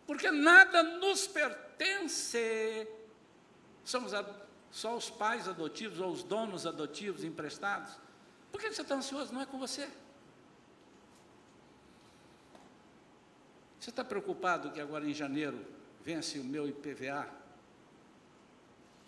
porque 0.07 0.31
nada 0.31 0.83
nos 0.83 1.27
pertence. 1.27 2.89
Somos 3.85 4.13
só 4.71 4.97
os 4.97 5.11
pais 5.11 5.47
adotivos 5.47 6.01
ou 6.01 6.11
os 6.11 6.23
donos 6.23 6.67
adotivos 6.67 7.25
emprestados. 7.25 8.09
Por 8.51 8.61
que 8.61 8.73
você 8.73 8.83
está 8.83 8.95
ansioso? 8.95 9.33
Não 9.33 9.41
é 9.41 9.47
com 9.47 9.59
você. 9.59 9.89
Você 13.79 13.91
está 13.91 14.05
preocupado 14.05 14.71
que 14.71 14.81
agora 14.81 15.09
em 15.09 15.15
janeiro 15.15 15.65
vence 16.03 16.39
o 16.39 16.45
meu 16.45 16.69
IPVA 16.69 17.29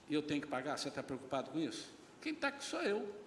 e 0.08 0.14
eu 0.14 0.22
tenho 0.22 0.40
que 0.40 0.46
pagar? 0.46 0.78
Você 0.78 0.88
está 0.88 1.02
preocupado 1.02 1.50
com 1.50 1.58
isso? 1.58 1.90
Quem 2.20 2.32
está 2.32 2.48
aqui 2.48 2.64
sou 2.64 2.80
eu. 2.80 3.22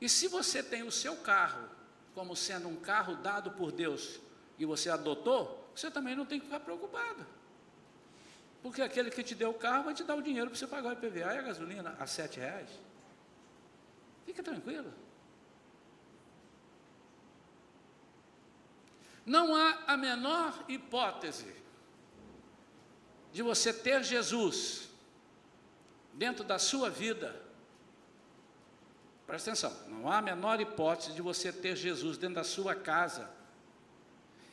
E 0.00 0.08
se 0.08 0.28
você 0.28 0.62
tem 0.62 0.82
o 0.82 0.92
seu 0.92 1.16
carro 1.16 1.68
como 2.14 2.36
sendo 2.36 2.68
um 2.68 2.76
carro 2.76 3.16
dado 3.16 3.52
por 3.52 3.72
Deus 3.72 4.20
e 4.58 4.64
você 4.64 4.90
adotou, 4.90 5.70
você 5.74 5.90
também 5.90 6.14
não 6.16 6.26
tem 6.26 6.38
que 6.38 6.46
ficar 6.46 6.60
preocupado. 6.60 7.24
Porque 8.62 8.82
aquele 8.82 9.10
que 9.10 9.22
te 9.22 9.34
deu 9.34 9.50
o 9.50 9.54
carro 9.54 9.84
vai 9.84 9.94
te 9.94 10.04
dar 10.04 10.14
o 10.16 10.22
dinheiro 10.22 10.50
para 10.50 10.58
você 10.58 10.66
pagar 10.66 10.90
o 10.90 10.92
IPVA 10.92 11.34
e 11.34 11.38
a 11.38 11.42
gasolina 11.42 11.96
a 11.98 12.06
sete 12.06 12.40
reais. 12.40 12.70
Fica 14.26 14.42
tranquilo. 14.42 14.92
Não 19.24 19.54
há 19.54 19.78
a 19.86 19.96
menor 19.96 20.64
hipótese 20.68 21.54
de 23.32 23.42
você 23.42 23.72
ter 23.72 24.02
Jesus 24.02 24.88
dentro 26.14 26.42
da 26.42 26.58
sua 26.58 26.90
vida. 26.90 27.40
Presta 29.26 29.50
atenção, 29.50 29.76
não 29.88 30.10
há 30.10 30.18
a 30.18 30.22
menor 30.22 30.60
hipótese 30.60 31.12
de 31.12 31.20
você 31.20 31.52
ter 31.52 31.76
Jesus 31.76 32.16
dentro 32.16 32.36
da 32.36 32.44
sua 32.44 32.74
casa 32.74 33.30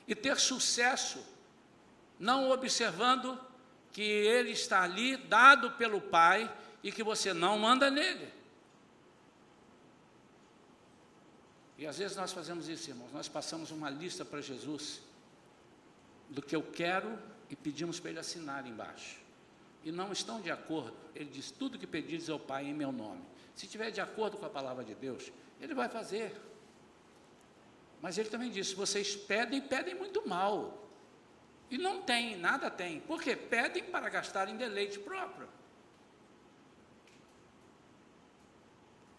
e 0.05 0.13
ter 0.13 0.37
sucesso, 0.37 1.25
não 2.19 2.51
observando 2.51 3.39
que 3.95 4.01
ele 4.01 4.51
está 4.51 4.83
ali 4.83 5.15
dado 5.15 5.71
pelo 5.71 6.01
Pai 6.01 6.53
e 6.83 6.91
que 6.91 7.01
você 7.01 7.33
não 7.33 7.57
manda 7.57 7.89
nele. 7.89 8.29
E 11.77 11.87
às 11.87 11.97
vezes 11.97 12.17
nós 12.17 12.33
fazemos 12.33 12.67
isso, 12.67 12.89
irmãos, 12.89 13.13
nós 13.13 13.29
passamos 13.29 13.71
uma 13.71 13.89
lista 13.89 14.25
para 14.25 14.41
Jesus 14.41 14.99
do 16.29 16.41
que 16.41 16.53
eu 16.53 16.61
quero 16.61 17.17
e 17.49 17.55
pedimos 17.55 17.97
para 17.97 18.09
ele 18.09 18.19
assinar 18.19 18.67
embaixo. 18.67 19.17
E 19.81 19.93
não 19.93 20.11
estão 20.11 20.41
de 20.41 20.51
acordo. 20.51 20.93
Ele 21.15 21.29
diz: 21.29 21.49
tudo 21.49 21.79
que 21.79 21.87
pedires 21.87 22.29
ao 22.29 22.37
Pai 22.37 22.65
em 22.65 22.73
meu 22.73 22.91
nome. 22.91 23.23
Se 23.55 23.65
estiver 23.65 23.91
de 23.91 24.01
acordo 24.01 24.35
com 24.35 24.45
a 24.45 24.49
palavra 24.49 24.83
de 24.83 24.93
Deus, 24.93 25.31
ele 25.61 25.73
vai 25.73 25.87
fazer. 25.87 26.35
Mas 28.01 28.17
ele 28.17 28.27
também 28.27 28.51
disse: 28.51 28.75
vocês 28.75 29.15
pedem, 29.15 29.61
pedem 29.61 29.95
muito 29.95 30.27
mal. 30.27 30.84
E 31.69 31.77
não 31.77 32.01
tem, 32.01 32.37
nada 32.37 32.69
tem. 32.69 32.99
Por 33.01 33.21
quê? 33.21 33.35
Pedem 33.35 33.83
para 33.83 34.09
gastar 34.09 34.47
em 34.49 34.55
deleite 34.55 34.99
próprio. 34.99 35.47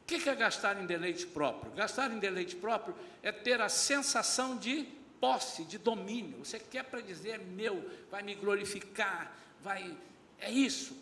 O 0.02 0.06
que 0.06 0.28
é 0.28 0.34
gastar 0.34 0.80
em 0.80 0.86
deleite 0.86 1.26
próprio? 1.26 1.72
Gastar 1.72 2.12
em 2.12 2.18
deleite 2.18 2.54
próprio 2.54 2.94
é 3.22 3.32
ter 3.32 3.60
a 3.60 3.68
sensação 3.68 4.56
de 4.56 4.84
posse, 5.20 5.64
de 5.64 5.78
domínio. 5.78 6.38
Você 6.44 6.60
quer 6.60 6.84
para 6.84 7.00
dizer 7.00 7.30
é 7.30 7.38
meu, 7.38 7.90
vai 8.10 8.22
me 8.22 8.34
glorificar, 8.34 9.32
vai. 9.60 9.96
É 10.38 10.50
isso. 10.50 10.96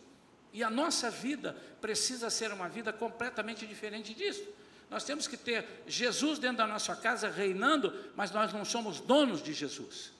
E 0.54 0.62
a 0.62 0.70
nossa 0.70 1.10
vida 1.10 1.52
precisa 1.80 2.30
ser 2.30 2.50
uma 2.52 2.68
vida 2.68 2.92
completamente 2.92 3.66
diferente 3.66 4.14
disso. 4.14 4.48
Nós 4.88 5.04
temos 5.04 5.26
que 5.26 5.36
ter 5.36 5.66
Jesus 5.86 6.38
dentro 6.38 6.58
da 6.58 6.66
nossa 6.66 6.94
casa 6.94 7.28
reinando, 7.28 7.92
mas 8.14 8.30
nós 8.30 8.52
não 8.52 8.64
somos 8.64 9.00
donos 9.00 9.42
de 9.42 9.52
Jesus. 9.52 10.12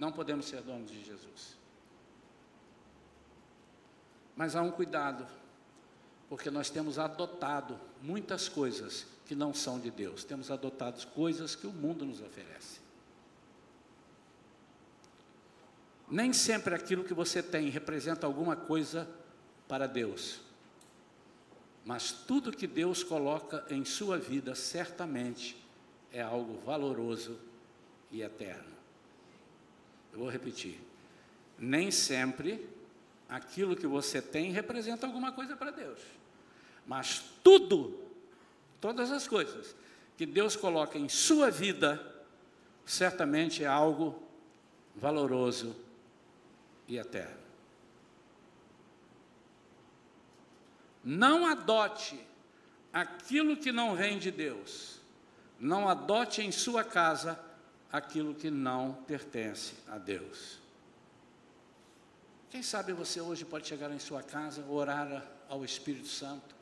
Não 0.00 0.10
podemos 0.10 0.46
ser 0.46 0.62
donos 0.62 0.90
de 0.90 1.04
Jesus. 1.04 1.58
Mas 4.34 4.56
há 4.56 4.62
um 4.62 4.70
cuidado, 4.70 5.26
porque 6.26 6.50
nós 6.50 6.70
temos 6.70 6.98
adotado 6.98 7.78
muitas 8.00 8.48
coisas 8.48 9.06
que 9.26 9.34
não 9.34 9.52
são 9.52 9.78
de 9.78 9.90
Deus, 9.90 10.24
temos 10.24 10.50
adotado 10.50 11.06
coisas 11.08 11.54
que 11.54 11.66
o 11.66 11.72
mundo 11.72 12.06
nos 12.06 12.22
oferece. 12.22 12.80
Nem 16.08 16.32
sempre 16.32 16.74
aquilo 16.74 17.04
que 17.04 17.12
você 17.12 17.42
tem 17.42 17.68
representa 17.68 18.26
alguma 18.26 18.56
coisa 18.56 19.06
para 19.68 19.86
Deus. 19.86 20.40
Mas 21.84 22.10
tudo 22.10 22.50
que 22.50 22.66
Deus 22.66 23.04
coloca 23.04 23.66
em 23.68 23.84
sua 23.84 24.16
vida, 24.16 24.54
certamente, 24.54 25.62
é 26.10 26.22
algo 26.22 26.58
valoroso 26.60 27.38
e 28.10 28.22
eterno. 28.22 28.79
Eu 30.12 30.20
vou 30.20 30.28
repetir. 30.28 30.80
Nem 31.58 31.90
sempre 31.90 32.68
aquilo 33.28 33.76
que 33.76 33.86
você 33.86 34.20
tem 34.20 34.50
representa 34.50 35.06
alguma 35.06 35.32
coisa 35.32 35.56
para 35.56 35.70
Deus. 35.70 36.00
Mas 36.86 37.22
tudo, 37.44 38.00
todas 38.80 39.10
as 39.10 39.28
coisas 39.28 39.74
que 40.16 40.26
Deus 40.26 40.56
coloca 40.56 40.98
em 40.98 41.08
sua 41.08 41.50
vida, 41.50 42.04
certamente 42.84 43.62
é 43.62 43.66
algo 43.66 44.22
valoroso 44.96 45.76
e 46.86 46.98
eterno. 46.98 47.40
Não 51.02 51.46
adote 51.46 52.20
aquilo 52.92 53.56
que 53.56 53.72
não 53.72 53.96
vem 53.96 54.18
de 54.18 54.30
Deus. 54.30 55.00
Não 55.58 55.88
adote 55.88 56.42
em 56.42 56.50
sua 56.50 56.84
casa 56.84 57.38
aquilo 57.92 58.34
que 58.34 58.50
não 58.50 58.94
pertence 59.06 59.74
a 59.88 59.98
Deus. 59.98 60.58
Quem 62.50 62.62
sabe 62.62 62.92
você 62.92 63.20
hoje 63.20 63.44
pode 63.44 63.68
chegar 63.68 63.90
em 63.92 63.98
sua 63.98 64.22
casa, 64.22 64.64
orar 64.66 65.24
ao 65.48 65.64
Espírito 65.64 66.08
Santo 66.08 66.54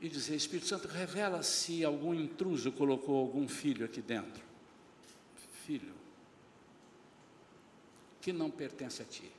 e 0.00 0.08
dizer: 0.08 0.34
Espírito 0.34 0.66
Santo, 0.66 0.88
revela 0.88 1.42
se 1.42 1.84
algum 1.84 2.14
intruso 2.14 2.72
colocou 2.72 3.18
algum 3.20 3.46
filho 3.48 3.84
aqui 3.84 4.00
dentro. 4.00 4.42
Filho, 5.64 5.94
que 8.20 8.32
não 8.32 8.50
pertence 8.50 9.02
a 9.02 9.04
ti. 9.04 9.30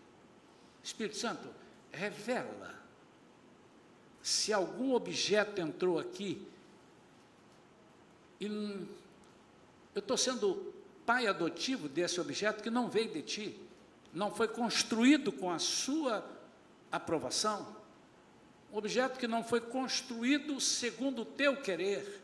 Espírito 0.84 1.18
Santo, 1.18 1.50
revela 1.92 2.76
se 4.22 4.52
algum 4.52 4.94
objeto 4.94 5.62
entrou 5.62 6.00
aqui 6.00 6.48
e 8.40 8.48
eu 9.96 10.00
estou 10.00 10.18
sendo 10.18 10.74
pai 11.06 11.26
adotivo 11.26 11.88
desse 11.88 12.20
objeto 12.20 12.62
que 12.62 12.70
não 12.70 12.90
veio 12.90 13.14
de 13.14 13.22
ti, 13.22 13.60
não 14.14 14.30
foi 14.30 14.48
construído 14.48 15.32
com 15.32 15.50
a 15.50 15.58
sua 15.58 16.24
aprovação, 16.92 17.76
um 18.74 18.78
objeto 18.78 19.18
que 19.18 19.28
não 19.28 19.42
foi 19.42 19.62
construído 19.62 20.60
segundo 20.60 21.22
o 21.22 21.26
teu 21.26 21.56
querer. 21.62 22.22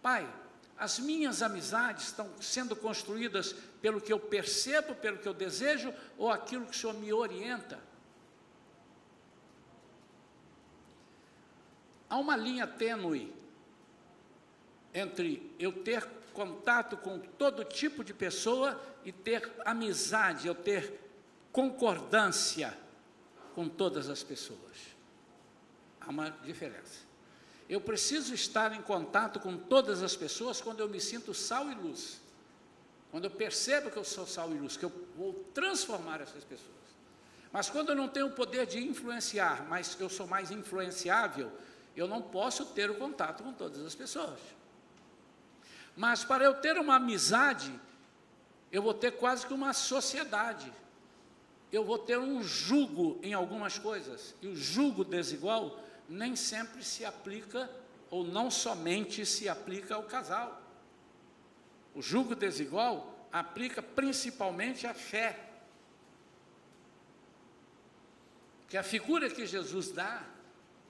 Pai, 0.00 0.32
as 0.78 1.00
minhas 1.00 1.42
amizades 1.42 2.04
estão 2.04 2.30
sendo 2.40 2.76
construídas 2.76 3.52
pelo 3.82 4.00
que 4.00 4.12
eu 4.12 4.20
percebo, 4.20 4.94
pelo 4.94 5.18
que 5.18 5.26
eu 5.26 5.34
desejo 5.34 5.92
ou 6.16 6.30
aquilo 6.30 6.66
que 6.66 6.76
o 6.76 6.78
Senhor 6.78 6.94
me 6.94 7.12
orienta. 7.12 7.80
Há 12.08 12.16
uma 12.16 12.36
linha 12.36 12.66
tênue 12.66 13.34
entre 14.92 15.52
eu 15.58 15.72
ter 15.72 16.06
contato 16.34 16.96
com 16.96 17.18
todo 17.18 17.64
tipo 17.64 18.04
de 18.04 18.12
pessoa 18.12 18.78
e 19.04 19.12
ter 19.12 19.50
amizade, 19.64 20.46
eu 20.46 20.54
ter 20.54 21.00
concordância 21.52 22.76
com 23.54 23.68
todas 23.68 24.10
as 24.10 24.22
pessoas. 24.22 24.58
Há 26.00 26.10
uma 26.10 26.30
diferença. 26.44 27.04
Eu 27.68 27.80
preciso 27.80 28.34
estar 28.34 28.74
em 28.74 28.82
contato 28.82 29.40
com 29.40 29.56
todas 29.56 30.02
as 30.02 30.14
pessoas 30.16 30.60
quando 30.60 30.80
eu 30.80 30.88
me 30.88 31.00
sinto 31.00 31.32
sal 31.32 31.70
e 31.70 31.74
luz. 31.74 32.20
Quando 33.10 33.24
eu 33.24 33.30
percebo 33.30 33.90
que 33.90 33.96
eu 33.96 34.04
sou 34.04 34.26
sal 34.26 34.50
e 34.50 34.58
luz, 34.58 34.76
que 34.76 34.84
eu 34.84 34.92
vou 35.16 35.32
transformar 35.54 36.20
essas 36.20 36.42
pessoas. 36.42 36.74
Mas 37.52 37.70
quando 37.70 37.90
eu 37.90 37.94
não 37.94 38.08
tenho 38.08 38.26
o 38.26 38.32
poder 38.32 38.66
de 38.66 38.84
influenciar, 38.84 39.64
mas 39.68 39.96
eu 40.00 40.10
sou 40.10 40.26
mais 40.26 40.50
influenciável, 40.50 41.52
eu 41.96 42.08
não 42.08 42.20
posso 42.20 42.66
ter 42.66 42.90
o 42.90 42.96
contato 42.96 43.44
com 43.44 43.52
todas 43.52 43.86
as 43.86 43.94
pessoas. 43.94 44.40
Mas 45.96 46.24
para 46.24 46.44
eu 46.44 46.54
ter 46.54 46.76
uma 46.78 46.96
amizade, 46.96 47.72
eu 48.72 48.82
vou 48.82 48.94
ter 48.94 49.12
quase 49.12 49.46
que 49.46 49.54
uma 49.54 49.72
sociedade. 49.72 50.72
Eu 51.70 51.84
vou 51.84 51.98
ter 51.98 52.18
um 52.18 52.42
jugo 52.42 53.18
em 53.22 53.32
algumas 53.32 53.78
coisas. 53.78 54.34
E 54.42 54.48
o 54.48 54.56
jugo 54.56 55.04
desigual 55.04 55.80
nem 56.08 56.36
sempre 56.36 56.82
se 56.82 57.04
aplica, 57.04 57.70
ou 58.10 58.24
não 58.24 58.50
somente 58.50 59.24
se 59.24 59.48
aplica 59.48 59.94
ao 59.94 60.02
casal. 60.02 60.60
O 61.94 62.02
jugo 62.02 62.34
desigual 62.34 63.28
aplica 63.32 63.80
principalmente 63.80 64.86
à 64.86 64.94
fé. 64.94 65.38
Que 68.68 68.76
a 68.76 68.82
figura 68.82 69.30
que 69.30 69.46
Jesus 69.46 69.90
dá 69.90 70.24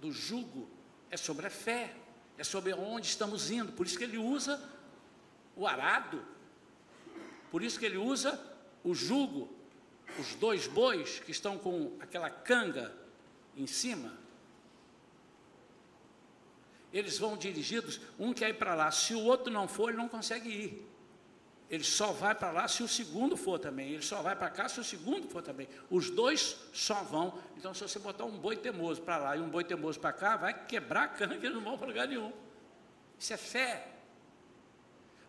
do 0.01 0.11
jugo 0.11 0.69
é 1.11 1.17
sobre 1.17 1.47
a 1.47 1.51
fé, 1.51 1.95
é 2.39 2.45
sobre 2.45 2.73
onde 2.73 3.07
estamos 3.07 3.51
indo. 3.51 3.73
Por 3.73 3.87
isso 3.87 3.99
que 3.99 4.05
ele 4.05 4.19
usa 4.19 4.63
o 5.57 5.67
arado, 5.67 6.25
por 7.51 7.63
isso 7.63 7.79
que 7.79 7.87
ele 7.87 7.97
usa 7.97 8.41
o 8.83 8.95
jugo, 8.95 9.53
os 10.19 10.35
dois 10.35 10.67
bois 10.67 11.21
que 11.21 11.31
estão 11.31 11.59
com 11.59 11.97
aquela 12.01 12.29
canga 12.29 12.95
em 13.57 13.67
cima. 13.67 14.13
Eles 16.93 17.19
vão 17.19 17.37
dirigidos, 17.37 18.01
um 18.19 18.33
quer 18.33 18.51
ir 18.51 18.55
para 18.55 18.75
lá, 18.75 18.91
se 18.91 19.15
o 19.15 19.21
outro 19.21 19.53
não 19.53 19.67
for, 19.67 19.89
ele 19.89 19.99
não 19.99 20.09
consegue 20.09 20.49
ir. 20.49 20.95
Ele 21.69 21.83
só 21.83 22.13
vai 22.13 22.35
para 22.35 22.51
lá 22.51 22.69
se 22.69 22.83
o 22.83 22.89
segundo 22.89 23.37
for 23.37 23.59
também. 23.59 23.91
Ele 23.91 24.03
só 24.03 24.23
vai 24.23 24.37
para 24.37 24.51
cá 24.51 24.69
se 24.69 24.79
o 24.79 24.85
segundo 24.85 25.29
for 25.29 25.43
também. 25.43 25.67
Os 25.91 26.11
dois 26.11 26.57
só 26.73 27.03
vão. 27.03 27.37
Então, 27.57 27.73
se 27.73 27.83
você 27.83 27.99
botar 27.99 28.25
um 28.25 28.39
boi 28.39 28.57
teimoso 28.57 29.01
para 29.01 29.17
lá 29.17 29.37
e 29.37 29.41
um 29.41 29.49
boi 29.49 29.65
teimoso 29.65 29.99
para 29.99 30.13
cá, 30.13 30.37
vai 30.37 30.67
quebrar 30.67 31.05
a 31.05 31.09
que 31.09 31.25
eles 31.25 31.53
não 31.53 31.63
vão 31.63 31.79
para 31.79 31.87
lugar 31.87 32.07
nenhum. 32.07 32.33
Isso 33.19 33.33
é 33.33 33.37
fé. 33.37 33.94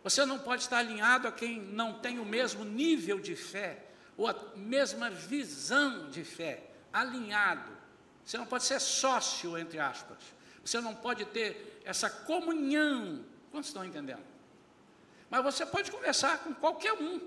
Você 0.06 0.24
não 0.24 0.38
pode 0.38 0.62
estar 0.62 0.78
alinhado 0.78 1.26
a 1.26 1.32
quem 1.32 1.60
não 1.60 1.94
tem 1.94 2.20
o 2.20 2.24
mesmo 2.24 2.64
nível 2.64 3.18
de 3.18 3.34
fé, 3.34 3.86
ou 4.16 4.28
a 4.28 4.36
mesma 4.54 5.10
visão 5.10 6.08
de 6.10 6.22
fé. 6.22 6.62
Alinhado. 6.92 7.72
Você 8.24 8.38
não 8.38 8.46
pode 8.46 8.62
ser 8.62 8.78
sócio, 8.80 9.58
entre 9.58 9.80
aspas. 9.80 10.18
Você 10.64 10.80
não 10.80 10.94
pode 10.94 11.24
ter 11.24 11.82
essa 11.84 12.08
comunhão. 12.08 13.24
Quantos 13.50 13.70
estão 13.70 13.84
entendendo? 13.84 14.22
Mas 15.28 15.42
você 15.42 15.66
pode 15.66 15.90
conversar 15.90 16.38
com 16.38 16.54
qualquer 16.54 16.92
um, 16.92 17.20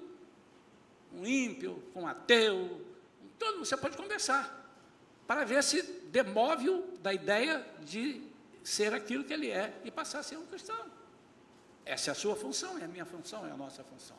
um 1.16 1.26
ímpio, 1.26 1.84
com 1.94 2.04
um 2.04 2.08
ateu, 2.08 2.82
todo, 3.38 3.60
você 3.60 3.76
pode 3.76 3.98
conversar, 3.98 4.72
para 5.28 5.44
ver 5.44 5.62
se 5.66 5.82
demove-o 5.82 6.98
da 7.00 7.14
ideia 7.14 7.62
de 7.82 8.24
ser 8.64 8.94
aquilo 8.94 9.26
que 9.26 9.34
ele 9.34 9.52
é 9.52 9.82
e 9.84 9.92
passar 9.92 10.20
a 10.20 10.24
ser 10.24 10.38
um 10.38 10.46
cristão. 10.46 10.99
Essa 11.86 12.10
é 12.10 12.14
a 12.14 12.16
sua 12.16 12.36
função, 12.36 12.78
é 12.78 12.84
a 12.84 12.88
minha 12.88 13.06
função, 13.06 13.46
é 13.46 13.52
a 13.52 13.58
nossa 13.58 13.84
função. 13.84 14.18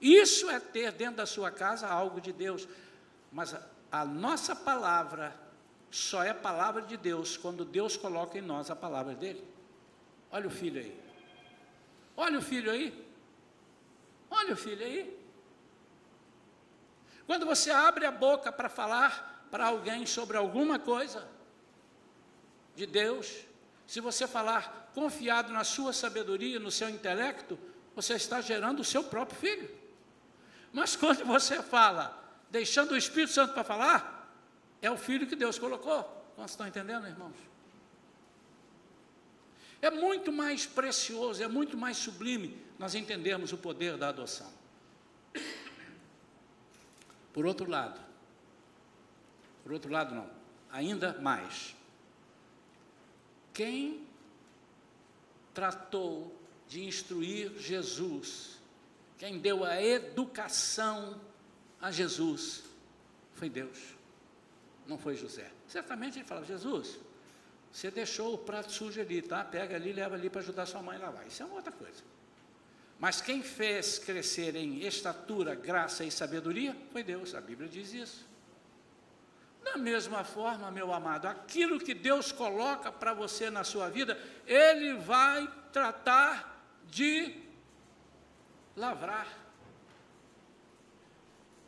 Isso 0.00 0.48
é 0.48 0.58
ter 0.60 0.92
dentro 0.92 1.16
da 1.16 1.26
sua 1.26 1.50
casa 1.50 1.88
algo 1.88 2.20
de 2.20 2.32
Deus. 2.32 2.68
Mas 3.32 3.54
a, 3.54 3.62
a 3.90 4.04
nossa 4.04 4.54
palavra 4.54 5.34
só 5.90 6.22
é 6.22 6.32
palavra 6.32 6.82
de 6.82 6.96
Deus 6.96 7.36
quando 7.36 7.64
Deus 7.64 7.96
coloca 7.96 8.38
em 8.38 8.42
nós 8.42 8.70
a 8.70 8.76
palavra 8.76 9.14
dele. 9.14 9.46
Olha 10.30 10.46
o 10.46 10.50
filho 10.50 10.80
aí. 10.80 11.00
Olha 12.16 12.38
o 12.38 12.42
filho 12.42 12.70
aí. 12.70 13.06
Olha 14.30 14.54
o 14.54 14.56
filho 14.56 14.84
aí. 14.84 15.18
Quando 17.26 17.46
você 17.46 17.70
abre 17.70 18.06
a 18.06 18.10
boca 18.10 18.50
para 18.52 18.68
falar 18.68 19.46
para 19.50 19.66
alguém 19.66 20.06
sobre 20.06 20.36
alguma 20.36 20.78
coisa 20.78 21.26
de 22.74 22.86
Deus, 22.86 23.44
se 23.88 24.00
você 24.00 24.28
falar 24.28 24.90
confiado 24.94 25.50
na 25.50 25.64
sua 25.64 25.94
sabedoria, 25.94 26.60
no 26.60 26.70
seu 26.70 26.90
intelecto, 26.90 27.58
você 27.96 28.12
está 28.12 28.38
gerando 28.38 28.80
o 28.80 28.84
seu 28.84 29.02
próprio 29.02 29.40
filho. 29.40 29.70
Mas 30.70 30.94
quando 31.00 31.24
você 31.24 31.62
fala, 31.62 32.14
deixando 32.50 32.92
o 32.92 32.98
Espírito 32.98 33.32
Santo 33.32 33.54
para 33.54 33.64
falar, 33.64 34.30
é 34.82 34.90
o 34.90 34.98
filho 34.98 35.26
que 35.26 35.34
Deus 35.34 35.58
colocou. 35.58 36.02
Vocês 36.36 36.50
estão 36.50 36.68
entendendo, 36.68 37.06
irmãos? 37.06 37.34
É 39.80 39.90
muito 39.90 40.30
mais 40.30 40.66
precioso, 40.66 41.42
é 41.42 41.48
muito 41.48 41.74
mais 41.74 41.96
sublime 41.96 42.62
nós 42.78 42.94
entendermos 42.94 43.54
o 43.54 43.56
poder 43.56 43.96
da 43.96 44.10
adoção. 44.10 44.52
Por 47.32 47.46
outro 47.46 47.70
lado, 47.70 47.98
por 49.62 49.72
outro 49.72 49.90
lado 49.90 50.14
não, 50.14 50.28
ainda 50.70 51.18
mais. 51.22 51.77
Quem 53.58 54.06
tratou 55.52 56.32
de 56.68 56.84
instruir 56.84 57.58
Jesus, 57.58 58.56
quem 59.18 59.40
deu 59.40 59.64
a 59.64 59.82
educação 59.82 61.20
a 61.80 61.90
Jesus, 61.90 62.62
foi 63.34 63.50
Deus, 63.50 63.76
não 64.86 64.96
foi 64.96 65.16
José. 65.16 65.50
Certamente 65.66 66.20
ele 66.20 66.24
falava, 66.24 66.46
Jesus, 66.46 67.00
você 67.72 67.90
deixou 67.90 68.34
o 68.34 68.38
prato 68.38 68.70
sujo 68.70 69.00
ali, 69.00 69.20
tá? 69.22 69.42
Pega 69.42 69.74
ali 69.74 69.92
leva 69.92 70.14
ali 70.14 70.30
para 70.30 70.40
ajudar 70.40 70.64
sua 70.64 70.80
mãe 70.80 70.96
a 70.96 71.00
lavar. 71.00 71.26
Isso 71.26 71.42
é 71.42 71.46
uma 71.46 71.56
outra 71.56 71.72
coisa. 71.72 72.04
Mas 72.96 73.20
quem 73.20 73.42
fez 73.42 73.98
crescer 73.98 74.54
em 74.54 74.86
estatura, 74.86 75.56
graça 75.56 76.04
e 76.04 76.12
sabedoria 76.12 76.76
foi 76.92 77.02
Deus, 77.02 77.34
a 77.34 77.40
Bíblia 77.40 77.68
diz 77.68 77.92
isso. 77.92 78.24
Da 79.68 79.76
mesma 79.76 80.24
forma, 80.24 80.70
meu 80.70 80.92
amado, 80.94 81.26
aquilo 81.26 81.78
que 81.78 81.92
Deus 81.92 82.32
coloca 82.32 82.90
para 82.90 83.12
você 83.12 83.50
na 83.50 83.64
sua 83.64 83.90
vida, 83.90 84.18
Ele 84.46 84.94
vai 84.94 85.46
tratar 85.70 86.64
de 86.86 87.34
lavrar. 88.74 89.26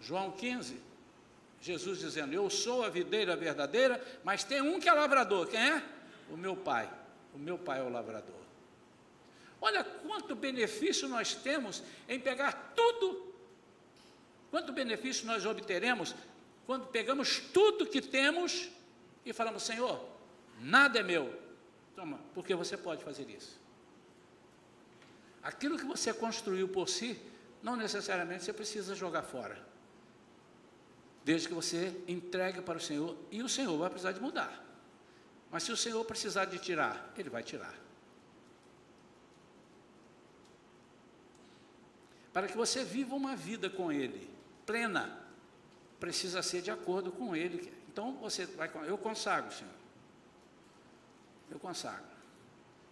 João 0.01 0.31
15, 0.31 0.81
Jesus 1.61 1.99
dizendo: 1.99 2.33
Eu 2.33 2.49
sou 2.49 2.83
a 2.83 2.89
videira 2.89 3.37
verdadeira, 3.37 4.03
mas 4.25 4.45
tem 4.45 4.63
um 4.63 4.81
que 4.81 4.89
é 4.89 4.93
lavrador. 4.93 5.47
Quem 5.47 5.61
é? 5.61 5.83
O 6.31 6.37
meu 6.37 6.57
pai. 6.57 6.91
O 7.35 7.39
meu 7.39 7.59
pai 7.59 7.81
é 7.81 7.83
o 7.83 7.91
lavrador. 7.91 8.41
Olha 9.61 9.85
quanto 9.85 10.35
benefício 10.35 11.07
nós 11.07 11.35
temos 11.35 11.83
em 12.09 12.19
pegar 12.19 12.73
tudo. 12.75 13.31
Quanto 14.51 14.73
benefício 14.73 15.27
nós 15.27 15.45
obteremos 15.45 16.15
quando 16.71 16.87
pegamos 16.87 17.41
tudo 17.53 17.85
que 17.85 18.01
temos 18.01 18.71
e 19.27 19.33
falamos: 19.33 19.65
Senhor, 19.65 20.01
nada 20.61 21.01
é 21.01 21.03
meu. 21.03 21.37
Toma, 21.97 22.21
porque 22.33 22.55
você 22.55 22.77
pode 22.77 23.03
fazer 23.03 23.29
isso. 23.29 23.61
Aquilo 25.43 25.77
que 25.77 25.85
você 25.85 26.15
construiu 26.15 26.69
por 26.69 26.89
si, 26.89 27.21
não 27.61 27.75
necessariamente 27.75 28.45
você 28.45 28.53
precisa 28.53 28.95
jogar 28.95 29.25
fora 29.25 29.61
desde 31.25 31.49
que 31.49 31.55
você 31.55 31.93
entregue 32.07 32.63
para 32.63 32.79
o 32.79 32.81
Senhor, 32.81 33.17
e 33.33 33.43
o 33.43 33.49
Senhor 33.49 33.77
vai 33.77 33.91
precisar 33.91 34.13
de 34.13 34.21
mudar. 34.21 34.65
Mas 35.51 35.65
se 35.65 35.73
o 35.73 35.77
Senhor 35.77 36.05
precisar 36.05 36.45
de 36.45 36.61
tirar, 36.61 37.13
Ele 37.19 37.29
vai 37.29 37.43
tirar. 37.43 37.75
Para 42.33 42.47
que 42.47 42.57
você 42.57 42.85
viva 42.85 43.17
uma 43.17 43.35
vida 43.35 43.69
com 43.69 43.91
Ele, 43.91 44.31
plena, 44.65 45.20
precisa 46.01 46.43
ser 46.43 46.63
de 46.63 46.71
acordo 46.71 47.13
com 47.13 47.37
Ele. 47.37 47.73
Então 47.93 48.17
você 48.17 48.47
vai, 48.47 48.71
eu 48.87 48.99
consagro, 48.99 49.53
Senhor. 49.53 49.73
Eu 51.51 51.59
consagro. 51.59 52.05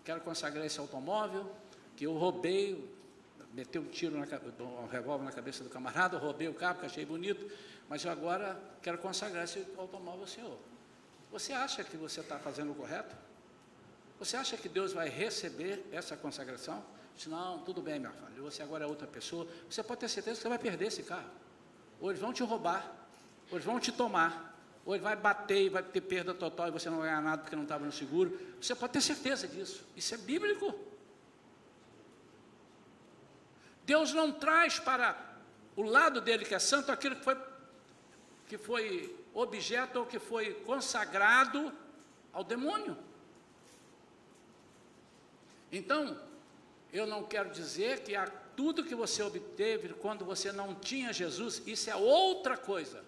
Quero 0.05 0.21
consagrar 0.21 0.65
esse 0.65 0.79
automóvel 0.79 1.51
que 1.97 2.05
eu 2.05 2.13
roubei, 2.13 2.97
meteu 3.53 3.83
um 3.83 3.87
tiro, 3.87 4.17
na, 4.17 4.27
um 4.83 4.87
revólver 4.87 5.25
na 5.25 5.33
cabeça 5.33 5.65
do 5.65 5.71
camarada, 5.71 6.19
roubei 6.19 6.49
o 6.49 6.55
carro, 6.55 6.81
que 6.81 6.87
achei 6.87 7.05
bonito, 7.05 7.51
mas 7.89 8.05
eu 8.05 8.11
agora 8.11 8.61
quero 8.83 8.99
consagrar 8.99 9.45
esse 9.45 9.67
automóvel 9.77 10.21
ao 10.21 10.27
Senhor. 10.27 10.59
Você 11.31 11.53
acha 11.53 11.83
que 11.85 11.97
você 11.97 12.21
está 12.21 12.39
fazendo 12.39 12.73
o 12.73 12.75
correto? 12.75 13.17
Você 14.19 14.37
acha 14.37 14.57
que 14.57 14.69
Deus 14.69 14.93
vai 14.93 15.09
receber 15.09 15.85
essa 15.93 16.17
consagração? 16.17 16.85
Diz, 17.15 17.27
não, 17.27 17.59
tudo 17.61 17.83
bem, 17.83 17.99
meu 17.99 18.13
filho, 18.13 18.43
você 18.43 18.63
agora 18.63 18.85
é 18.85 18.87
outra 18.87 19.07
pessoa. 19.07 19.47
Você 19.69 19.83
pode 19.83 20.01
ter 20.01 20.09
certeza 20.09 20.37
que 20.37 20.43
você 20.43 20.49
vai 20.49 20.59
perder 20.59 20.87
esse 20.87 21.03
carro. 21.03 21.31
Ou 22.01 22.11
eles 22.11 22.21
vão 22.21 22.33
te 22.33 22.43
roubar, 22.43 22.91
ou 22.91 22.98
eles 23.51 23.65
vão 23.65 23.81
te 23.81 23.91
tomar, 23.91 24.57
ou 24.85 24.95
ele 24.95 25.03
vai 25.03 25.17
bater 25.17 25.65
e 25.65 25.69
vai 25.69 25.83
ter 25.83 26.01
perda 26.01 26.33
total 26.35 26.69
e 26.69 26.71
você 26.71 26.89
não 26.89 26.99
vai 26.99 27.09
ganhar 27.09 27.23
nada 27.23 27.43
porque 27.43 27.57
não 27.57 27.63
estava 27.65 27.85
no 27.85 27.93
seguro. 27.93 28.39
Você 28.61 28.75
pode 28.75 28.93
ter 28.93 29.01
certeza 29.01 29.47
disso. 29.47 29.85
Isso 29.97 30.15
é 30.15 30.19
bíblico. 30.19 30.75
Deus 33.85 34.13
não 34.13 34.33
traz 34.33 34.79
para 34.79 35.17
o 35.77 35.83
lado 35.83 36.21
dele 36.21 36.45
que 36.45 36.55
é 36.55 36.59
santo 36.59 36.91
aquilo 36.93 37.17
que 37.17 37.23
foi 37.23 37.37
que 38.49 38.57
foi 38.57 39.15
objeto 39.35 40.01
ou 40.01 40.07
que 40.07 40.19
foi 40.19 40.55
consagrado 40.55 41.71
ao 42.33 42.43
demônio. 42.43 42.97
Então, 45.71 46.19
eu 46.93 47.07
não 47.07 47.25
quero 47.25 47.51
dizer 47.51 48.01
que 48.01 48.15
tudo 48.57 48.83
que 48.83 48.95
você 48.95 49.23
obteve 49.23 49.91
quando 49.91 50.25
você 50.25 50.51
não 50.51 50.75
tinha 50.75 51.13
Jesus, 51.13 51.63
isso 51.67 51.91
é 51.91 51.97
outra 51.97 52.57
coisa. 52.57 53.05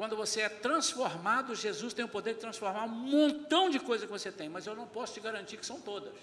Quando 0.00 0.16
você 0.16 0.40
é 0.40 0.48
transformado, 0.48 1.54
Jesus 1.54 1.92
tem 1.92 2.02
o 2.02 2.08
poder 2.08 2.32
de 2.32 2.40
transformar 2.40 2.84
um 2.84 2.88
montão 2.88 3.68
de 3.68 3.78
coisa 3.78 4.06
que 4.06 4.10
você 4.10 4.32
tem, 4.32 4.48
mas 4.48 4.66
eu 4.66 4.74
não 4.74 4.86
posso 4.86 5.12
te 5.12 5.20
garantir 5.20 5.58
que 5.58 5.66
são 5.66 5.78
todas. 5.78 6.14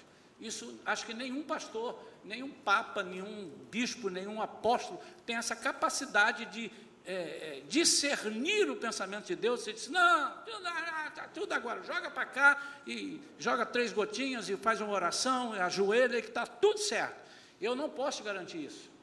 Isso 0.41 0.79
acho 0.83 1.05
que 1.05 1.13
nenhum 1.13 1.43
pastor, 1.43 1.95
nenhum 2.25 2.49
papa, 2.49 3.03
nenhum 3.03 3.51
bispo, 3.69 4.09
nenhum 4.09 4.41
apóstolo 4.41 4.99
tem 5.27 5.35
essa 5.35 5.55
capacidade 5.55 6.45
de 6.45 6.71
é, 7.05 7.13
é, 7.13 7.63
discernir 7.69 8.67
o 8.67 8.75
pensamento 8.77 9.27
de 9.27 9.35
Deus, 9.35 9.61
você 9.61 9.73
diz, 9.73 9.89
não, 9.89 10.31
tudo, 10.43 10.65
ah, 10.65 11.11
tá 11.13 11.27
tudo 11.31 11.53
agora, 11.53 11.83
joga 11.83 12.09
para 12.09 12.25
cá 12.25 12.59
e 12.87 13.21
joga 13.37 13.63
três 13.63 13.93
gotinhas 13.93 14.49
e 14.49 14.57
faz 14.57 14.81
uma 14.81 14.91
oração, 14.91 15.53
ajoelha 15.53 16.19
que 16.19 16.29
está 16.29 16.47
tudo 16.47 16.79
certo. 16.79 17.15
Eu 17.61 17.75
não 17.75 17.91
posso 17.91 18.17
te 18.17 18.23
garantir 18.23 18.65
isso. 18.65 18.96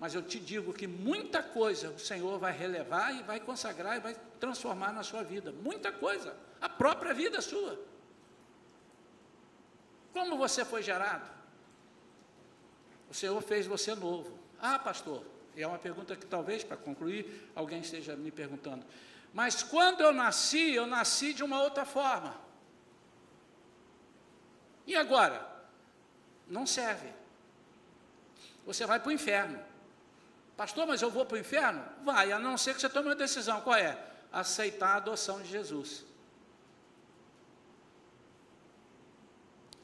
Mas 0.00 0.14
eu 0.14 0.22
te 0.22 0.40
digo 0.40 0.72
que 0.72 0.86
muita 0.86 1.42
coisa 1.42 1.90
o 1.90 1.98
Senhor 1.98 2.38
vai 2.38 2.52
relevar 2.52 3.14
e 3.14 3.22
vai 3.22 3.38
consagrar 3.38 3.98
e 3.98 4.00
vai 4.00 4.16
transformar 4.40 4.94
na 4.94 5.02
sua 5.02 5.22
vida. 5.22 5.52
Muita 5.52 5.92
coisa. 5.92 6.34
A 6.58 6.70
própria 6.70 7.12
vida 7.12 7.42
sua. 7.42 7.78
Como 10.14 10.38
você 10.38 10.64
foi 10.64 10.82
gerado? 10.82 11.30
O 13.10 13.14
Senhor 13.14 13.38
fez 13.42 13.66
você 13.66 13.94
novo. 13.94 14.38
Ah, 14.58 14.78
pastor, 14.78 15.22
é 15.54 15.66
uma 15.66 15.78
pergunta 15.78 16.16
que 16.16 16.24
talvez, 16.24 16.64
para 16.64 16.78
concluir, 16.78 17.50
alguém 17.54 17.80
esteja 17.80 18.16
me 18.16 18.30
perguntando. 18.30 18.86
Mas 19.34 19.62
quando 19.62 20.00
eu 20.00 20.12
nasci, 20.12 20.72
eu 20.72 20.86
nasci 20.86 21.34
de 21.34 21.44
uma 21.44 21.60
outra 21.60 21.84
forma. 21.84 22.34
E 24.86 24.96
agora? 24.96 25.46
Não 26.48 26.66
serve. 26.66 27.08
Você 28.64 28.86
vai 28.86 28.98
para 28.98 29.10
o 29.10 29.12
inferno. 29.12 29.69
Pastor, 30.60 30.86
mas 30.86 31.00
eu 31.00 31.10
vou 31.10 31.24
para 31.24 31.36
o 31.36 31.38
inferno? 31.38 31.82
Vai, 32.04 32.32
a 32.32 32.38
não 32.38 32.58
ser 32.58 32.74
que 32.74 32.82
você 32.82 32.88
tome 32.90 33.08
uma 33.08 33.14
decisão. 33.14 33.62
Qual 33.62 33.74
é? 33.74 33.98
Aceitar 34.30 34.88
a 34.88 34.96
adoção 34.96 35.40
de 35.40 35.48
Jesus. 35.48 36.04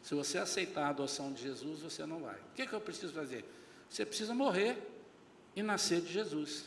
Se 0.02 0.14
você 0.14 0.36
aceitar 0.36 0.84
a 0.84 0.88
adoção 0.90 1.32
de 1.32 1.42
Jesus, 1.42 1.80
você 1.80 2.04
não 2.04 2.20
vai. 2.20 2.34
O 2.34 2.52
que, 2.54 2.60
é 2.60 2.66
que 2.66 2.74
eu 2.74 2.80
preciso 2.82 3.14
fazer? 3.14 3.42
Você 3.88 4.04
precisa 4.04 4.34
morrer 4.34 4.76
e 5.56 5.62
nascer 5.62 6.02
de 6.02 6.12
Jesus. 6.12 6.66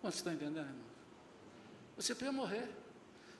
Você 0.00 0.18
está 0.18 0.32
entendendo, 0.32 0.68
irmão? 0.68 0.86
Você 1.96 2.14
precisa 2.14 2.30
morrer. 2.30 2.70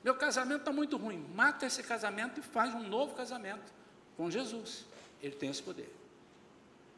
Meu 0.03 0.17
casamento 0.17 0.63
está 0.63 0.73
muito 0.73 0.97
ruim. 0.97 1.25
Mata 1.33 1.65
esse 1.65 1.81
casamento 1.85 2.41
e 2.41 2.43
faz 2.43 2.75
um 2.75 2.83
novo 2.83 3.15
casamento 3.15 3.73
com 4.17 4.29
Jesus. 4.29 4.85
Ele 5.23 5.37
tem 5.37 5.49
esse 5.49 5.63
poder. 5.63 5.95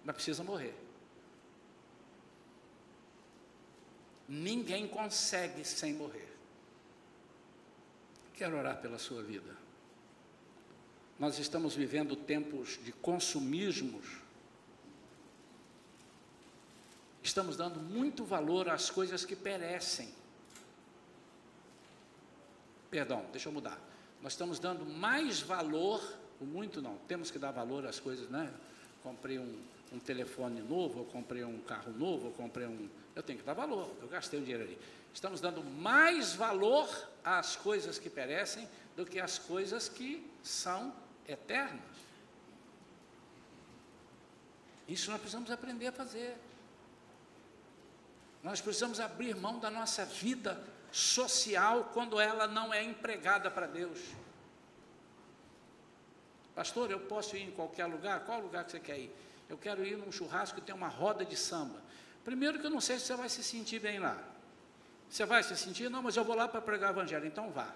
Mas 0.03 0.15
precisa 0.15 0.43
morrer. 0.43 0.75
Ninguém 4.31 4.89
consegue 4.89 5.63
sem 5.65 5.93
morrer. 5.93 6.33
Quero 8.33 8.57
orar 8.57 8.81
pela 8.81 8.99
sua 8.99 9.23
vida. 9.23 9.55
Nós 11.19 11.39
estamos 11.39 11.75
vivendo 11.75 12.17
tempos 12.17 12.79
de 12.83 12.93
consumismos 12.93 14.21
estamos 17.23 17.57
dando 17.57 17.81
muito 17.81 18.25
valor 18.25 18.69
às 18.69 18.91
coisas 18.91 19.25
que 19.25 19.37
perecem. 19.37 20.09
Perdão, 22.91 23.25
deixa 23.31 23.49
eu 23.49 23.53
mudar. 23.53 23.79
Nós 24.23 24.33
estamos 24.33 24.59
dando 24.59 24.85
mais 24.85 25.41
valor, 25.41 26.03
muito 26.41 26.83
não, 26.83 26.97
temos 27.07 27.31
que 27.31 27.39
dar 27.39 27.53
valor 27.53 27.87
às 27.87 28.01
coisas, 28.01 28.29
né? 28.29 28.53
Comprei 29.03 29.39
um, 29.39 29.63
um 29.93 29.99
telefone 29.99 30.61
novo, 30.61 31.01
eu 31.01 31.05
comprei 31.05 31.45
um 31.45 31.61
carro 31.61 31.93
novo, 31.93 32.29
eu 32.29 32.33
comprei 32.33 32.67
um. 32.67 32.89
Eu 33.15 33.23
tenho 33.23 33.39
que 33.39 33.45
dar 33.45 33.55
valor, 33.55 33.93
eu 34.01 34.09
gastei 34.09 34.39
o 34.39 34.43
dinheiro 34.43 34.65
ali. 34.65 34.79
Estamos 35.13 35.41
dando 35.41 35.63
mais 35.65 36.33
valor 36.33 36.89
às 37.25 37.57
coisas 37.57 37.99
que 37.99 38.09
perecem 38.09 38.69
do 38.97 39.05
que 39.05 39.19
às 39.19 39.39
coisas 39.39 39.89
que 39.89 40.25
são 40.43 40.95
eternas. 41.27 41.81
Isso 44.87 45.11
nós 45.11 45.21
precisamos 45.21 45.51
aprender 45.51 45.89
a 45.89 45.93
fazer. 45.93 46.37
Nós 48.43 48.61
precisamos 48.61 49.01
abrir 49.01 49.37
mão 49.37 49.59
da 49.59 49.71
nossa 49.71 50.05
vida 50.05 50.63
social 50.91 51.91
quando 51.93 52.19
ela 52.19 52.47
não 52.47 52.73
é 52.73 52.83
empregada 52.83 53.51
para 53.51 53.67
Deus. 53.67 53.99
Pastor, 56.55 56.91
eu 56.91 57.01
posso 57.01 57.37
ir 57.37 57.43
em 57.43 57.51
qualquer 57.51 57.87
lugar? 57.87 58.21
Qual 58.27 58.41
lugar 58.41 58.65
que 58.65 58.73
você 58.73 58.81
quer 58.81 58.99
ir? 58.99 59.15
Eu 59.51 59.59
quero 59.59 59.85
ir 59.85 59.99
num 59.99 60.13
churrasco 60.13 60.61
que 60.61 60.65
tem 60.65 60.75
uma 60.75 60.87
roda 60.87 61.25
de 61.25 61.37
samba. 61.37 61.83
Primeiro 62.25 62.61
que 62.61 62.67
eu 62.67 62.71
não 62.71 62.81
sei 62.81 63.01
se 63.01 63.07
você 63.07 63.17
vai 63.17 63.29
se 63.29 63.43
sentir 63.43 63.81
bem 63.81 63.99
lá. 63.99 64.17
Você 65.09 65.27
vai 65.27 65.43
se 65.43 65.57
sentir? 65.57 65.91
Não, 65.91 66.01
mas 66.01 66.17
eu 66.17 66.23
vou 66.23 66.37
lá 66.37 66.47
para 66.47 66.61
pregar 66.61 66.91
o 66.91 66.93
evangelho. 66.95 67.27
Então 67.27 67.51
vá. 67.51 67.75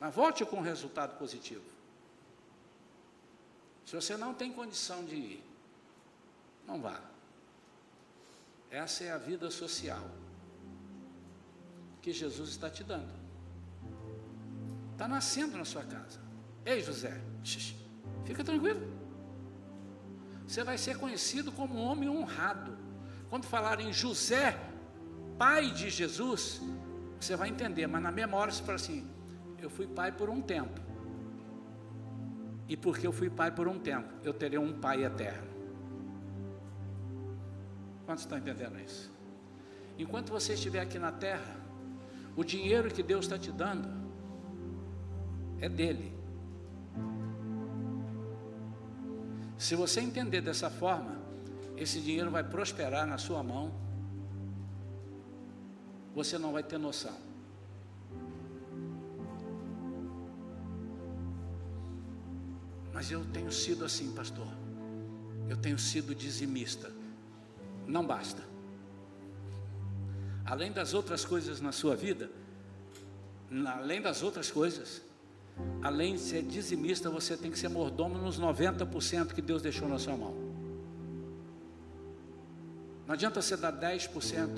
Mas 0.00 0.12
volte 0.12 0.44
com 0.44 0.56
um 0.56 0.62
resultado 0.62 1.16
positivo. 1.16 1.62
Se 3.86 3.94
você 3.94 4.16
não 4.16 4.34
tem 4.34 4.52
condição 4.52 5.04
de 5.04 5.14
ir, 5.14 5.44
não 6.66 6.80
vá. 6.80 7.00
Essa 8.68 9.04
é 9.04 9.12
a 9.12 9.18
vida 9.18 9.48
social 9.48 10.10
que 12.02 12.12
Jesus 12.12 12.50
está 12.50 12.68
te 12.68 12.82
dando. 12.82 13.12
Está 14.92 15.06
nascendo 15.06 15.56
na 15.56 15.64
sua 15.64 15.84
casa. 15.84 16.20
Ei, 16.64 16.82
José, 16.82 17.20
fica 18.24 18.42
tranquilo. 18.42 18.99
Você 20.50 20.64
vai 20.64 20.76
ser 20.76 20.98
conhecido 20.98 21.52
como 21.52 21.76
um 21.76 21.84
homem 21.84 22.08
honrado. 22.08 22.76
Quando 23.28 23.44
falarem 23.44 23.92
José, 23.92 24.58
pai 25.38 25.70
de 25.70 25.88
Jesus, 25.88 26.60
você 27.20 27.36
vai 27.36 27.48
entender, 27.48 27.86
mas 27.86 28.02
na 28.02 28.10
mesma 28.10 28.36
hora 28.36 28.50
você 28.50 28.60
fala 28.60 28.74
assim: 28.74 29.08
eu 29.60 29.70
fui 29.70 29.86
pai 29.86 30.10
por 30.10 30.28
um 30.28 30.42
tempo. 30.42 30.80
E 32.68 32.76
porque 32.76 33.06
eu 33.06 33.12
fui 33.12 33.30
pai 33.30 33.52
por 33.52 33.68
um 33.68 33.78
tempo, 33.78 34.08
eu 34.24 34.34
terei 34.34 34.58
um 34.58 34.72
pai 34.72 35.04
eterno. 35.04 35.48
Quantos 38.04 38.24
estão 38.24 38.36
entendendo 38.36 38.76
isso? 38.80 39.08
Enquanto 39.96 40.30
você 40.30 40.54
estiver 40.54 40.80
aqui 40.80 40.98
na 40.98 41.12
terra, 41.12 41.60
o 42.34 42.42
dinheiro 42.42 42.90
que 42.90 43.04
Deus 43.04 43.24
está 43.24 43.38
te 43.38 43.52
dando 43.52 43.88
é 45.60 45.68
dele. 45.68 46.19
Se 49.60 49.76
você 49.76 50.00
entender 50.00 50.40
dessa 50.40 50.68
forma, 50.68 51.16
esse 51.76 52.00
dinheiro 52.00 52.30
vai 52.30 52.42
prosperar 52.42 53.06
na 53.06 53.18
sua 53.18 53.42
mão, 53.42 53.72
você 56.14 56.36
não 56.36 56.52
vai 56.52 56.62
ter 56.62 56.78
noção. 56.78 57.16
Mas 62.92 63.10
eu 63.10 63.24
tenho 63.26 63.52
sido 63.52 63.84
assim, 63.84 64.12
pastor. 64.12 64.48
Eu 65.48 65.56
tenho 65.56 65.78
sido 65.78 66.14
dizimista 66.14 66.90
não 67.90 68.06
basta. 68.06 68.42
Além 70.44 70.72
das 70.72 70.94
outras 70.94 71.24
coisas 71.24 71.60
na 71.60 71.72
sua 71.72 71.94
vida, 71.94 72.30
além 73.66 74.00
das 74.00 74.22
outras 74.22 74.50
coisas, 74.50 75.02
além 75.82 76.14
de 76.14 76.20
ser 76.20 76.42
dizimista, 76.42 77.10
você 77.10 77.36
tem 77.36 77.50
que 77.50 77.58
ser 77.58 77.68
mordomo 77.68 78.18
nos 78.18 78.40
90% 78.40 79.32
que 79.32 79.42
Deus 79.42 79.62
deixou 79.62 79.88
na 79.88 79.98
sua 79.98 80.16
mão. 80.16 80.34
Não 83.06 83.14
adianta 83.14 83.42
você 83.42 83.56
dar 83.56 83.72
10% 83.72 84.48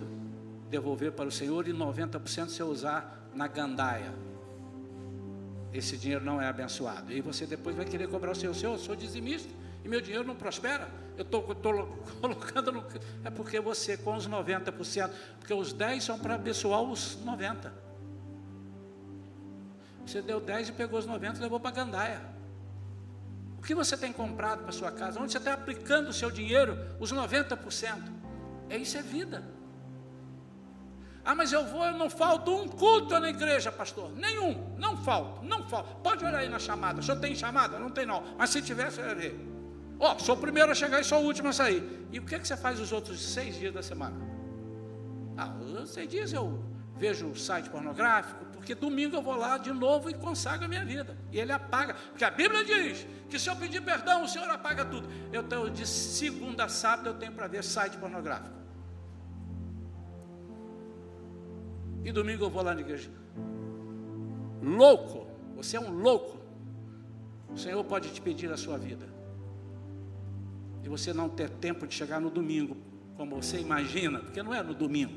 devolver 0.68 1.12
para 1.12 1.28
o 1.28 1.32
Senhor 1.32 1.68
e 1.68 1.72
90% 1.72 2.48
você 2.48 2.62
usar 2.62 3.30
na 3.34 3.46
gandaia. 3.46 4.12
Esse 5.72 5.96
dinheiro 5.96 6.24
não 6.24 6.40
é 6.40 6.46
abençoado. 6.46 7.12
E 7.12 7.20
você 7.20 7.46
depois 7.46 7.74
vai 7.74 7.84
querer 7.84 8.08
cobrar 8.08 8.32
o 8.32 8.34
Senhor. 8.34 8.54
Senhor, 8.54 8.72
eu 8.72 8.78
sou 8.78 8.94
dizimista 8.94 9.50
e 9.84 9.88
meu 9.88 10.00
dinheiro 10.00 10.26
não 10.26 10.34
prospera. 10.34 10.88
Eu 11.16 11.22
estou 11.22 11.42
colocando 12.20 12.72
no. 12.72 12.84
É 13.24 13.30
porque 13.30 13.60
você, 13.60 13.96
com 13.96 14.14
os 14.14 14.28
90%, 14.28 15.10
porque 15.38 15.54
os 15.54 15.72
10 15.72 16.04
são 16.04 16.18
para 16.18 16.34
abençoar 16.34 16.82
os 16.82 17.18
90%. 17.24 17.70
Você 20.06 20.20
deu 20.20 20.40
10 20.40 20.70
e 20.70 20.72
pegou 20.72 20.98
os 20.98 21.06
90 21.06 21.38
e 21.38 21.42
levou 21.42 21.60
para 21.60 21.70
a 21.70 21.74
gandaia. 21.74 22.20
O 23.58 23.62
que 23.62 23.74
você 23.74 23.96
tem 23.96 24.12
comprado 24.12 24.62
para 24.62 24.72
sua 24.72 24.90
casa? 24.90 25.20
Onde 25.20 25.32
você 25.32 25.38
está 25.38 25.54
aplicando 25.54 26.08
o 26.08 26.12
seu 26.12 26.30
dinheiro? 26.30 26.76
Os 26.98 27.12
90%. 27.12 28.02
É 28.68 28.76
isso 28.76 28.98
é 28.98 29.02
vida. 29.02 29.44
Ah, 31.24 31.34
mas 31.34 31.52
eu 31.52 31.64
vou, 31.64 31.84
eu 31.84 31.96
não 31.96 32.10
falto 32.10 32.52
um 32.52 32.66
culto 32.66 33.18
na 33.20 33.30
igreja, 33.30 33.70
pastor. 33.70 34.10
Nenhum, 34.16 34.74
não 34.76 34.96
falto, 34.96 35.44
não 35.44 35.62
falto. 35.68 35.94
Pode 36.02 36.24
olhar 36.24 36.38
aí 36.38 36.48
na 36.48 36.58
chamada. 36.58 36.98
O 37.00 37.02
senhor 37.02 37.20
tem 37.20 37.36
chamada? 37.36 37.78
Não 37.78 37.90
tem 37.90 38.04
não. 38.04 38.24
Mas 38.36 38.50
se 38.50 38.60
tivesse, 38.60 39.00
eu 39.00 39.06
ia 39.06 39.14
ver. 39.14 39.48
Ó, 40.00 40.14
oh, 40.14 40.18
sou 40.18 40.34
o 40.34 40.38
primeiro 40.38 40.72
a 40.72 40.74
chegar 40.74 41.00
e 41.00 41.04
sou 41.04 41.22
o 41.22 41.24
último 41.24 41.48
a 41.48 41.52
sair. 41.52 42.08
E 42.10 42.18
o 42.18 42.24
que, 42.24 42.36
que 42.40 42.48
você 42.48 42.56
faz 42.56 42.80
os 42.80 42.90
outros 42.90 43.22
seis 43.22 43.54
dias 43.54 43.72
da 43.72 43.82
semana? 43.82 44.16
Ah, 45.36 45.54
os 45.60 45.90
seis 45.90 46.08
dias 46.08 46.32
eu 46.32 46.64
vejo 46.96 47.28
o 47.28 47.36
site 47.36 47.70
pornográfico, 47.70 48.44
porque 48.62 48.76
domingo 48.76 49.16
eu 49.16 49.22
vou 49.22 49.34
lá 49.34 49.58
de 49.58 49.72
novo 49.72 50.08
e 50.08 50.14
consagro 50.14 50.66
a 50.66 50.68
minha 50.68 50.84
vida. 50.84 51.18
E 51.32 51.40
ele 51.40 51.50
apaga, 51.50 51.94
porque 51.94 52.24
a 52.24 52.30
Bíblia 52.30 52.64
diz 52.64 53.04
que 53.28 53.36
se 53.36 53.50
eu 53.50 53.56
pedir 53.56 53.82
perdão, 53.82 54.22
o 54.22 54.28
Senhor 54.28 54.48
apaga 54.48 54.84
tudo. 54.84 55.08
Eu 55.32 55.42
tenho 55.42 55.68
de 55.68 55.84
segunda 55.84 56.66
a 56.66 56.68
sábado 56.68 57.08
eu 57.08 57.14
tenho 57.14 57.32
para 57.32 57.48
ver 57.48 57.64
site 57.64 57.96
pornográfico. 57.96 58.54
E 62.04 62.12
domingo 62.12 62.44
eu 62.44 62.50
vou 62.50 62.62
lá 62.62 62.72
na 62.72 62.80
igreja. 62.80 63.10
Louco, 64.62 65.26
você 65.56 65.76
é 65.76 65.80
um 65.80 65.90
louco. 65.90 66.40
O 67.52 67.58
Senhor 67.58 67.82
pode 67.82 68.12
te 68.12 68.20
pedir 68.20 68.52
a 68.52 68.56
sua 68.56 68.78
vida 68.78 69.08
de 70.80 70.88
você 70.88 71.12
não 71.12 71.28
ter 71.28 71.50
tempo 71.50 71.84
de 71.84 71.94
chegar 71.94 72.20
no 72.20 72.30
domingo, 72.30 72.76
como 73.16 73.42
você 73.42 73.58
imagina, 73.58 74.20
porque 74.20 74.40
não 74.40 74.54
é 74.54 74.62
no 74.62 74.72
domingo. 74.72 75.14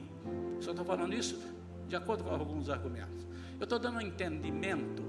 Só 0.59 0.71
estou 0.71 0.83
falando 0.83 1.13
isso 1.13 1.39
de 1.87 1.95
acordo 1.95 2.23
com 2.23 2.31
alguns 2.31 2.69
argumentos. 2.69 3.25
Eu 3.59 3.63
estou 3.63 3.79
dando 3.79 3.97
um 3.97 4.01
entendimento 4.01 5.03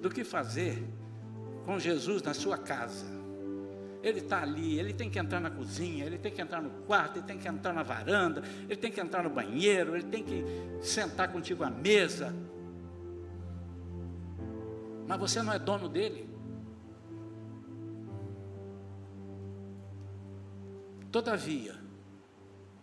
do 0.00 0.10
que 0.10 0.24
fazer 0.24 0.82
com 1.64 1.78
Jesus 1.78 2.22
na 2.22 2.34
sua 2.34 2.58
casa. 2.58 3.06
Ele 4.02 4.20
está 4.20 4.42
ali, 4.42 4.78
ele 4.78 4.92
tem 4.92 5.10
que 5.10 5.18
entrar 5.18 5.40
na 5.40 5.50
cozinha, 5.50 6.04
ele 6.04 6.18
tem 6.18 6.32
que 6.32 6.40
entrar 6.40 6.62
no 6.62 6.70
quarto, 6.86 7.18
ele 7.18 7.26
tem 7.26 7.38
que 7.38 7.48
entrar 7.48 7.72
na 7.72 7.82
varanda, 7.82 8.42
ele 8.64 8.76
tem 8.76 8.92
que 8.92 9.00
entrar 9.00 9.24
no 9.24 9.30
banheiro, 9.30 9.96
ele 9.96 10.04
tem 10.04 10.22
que 10.22 10.44
sentar 10.80 11.32
contigo 11.32 11.64
à 11.64 11.70
mesa. 11.70 12.34
Mas 15.06 15.18
você 15.18 15.42
não 15.42 15.52
é 15.52 15.58
dono 15.58 15.88
dele. 15.88 16.28
Todavia, 21.10 21.74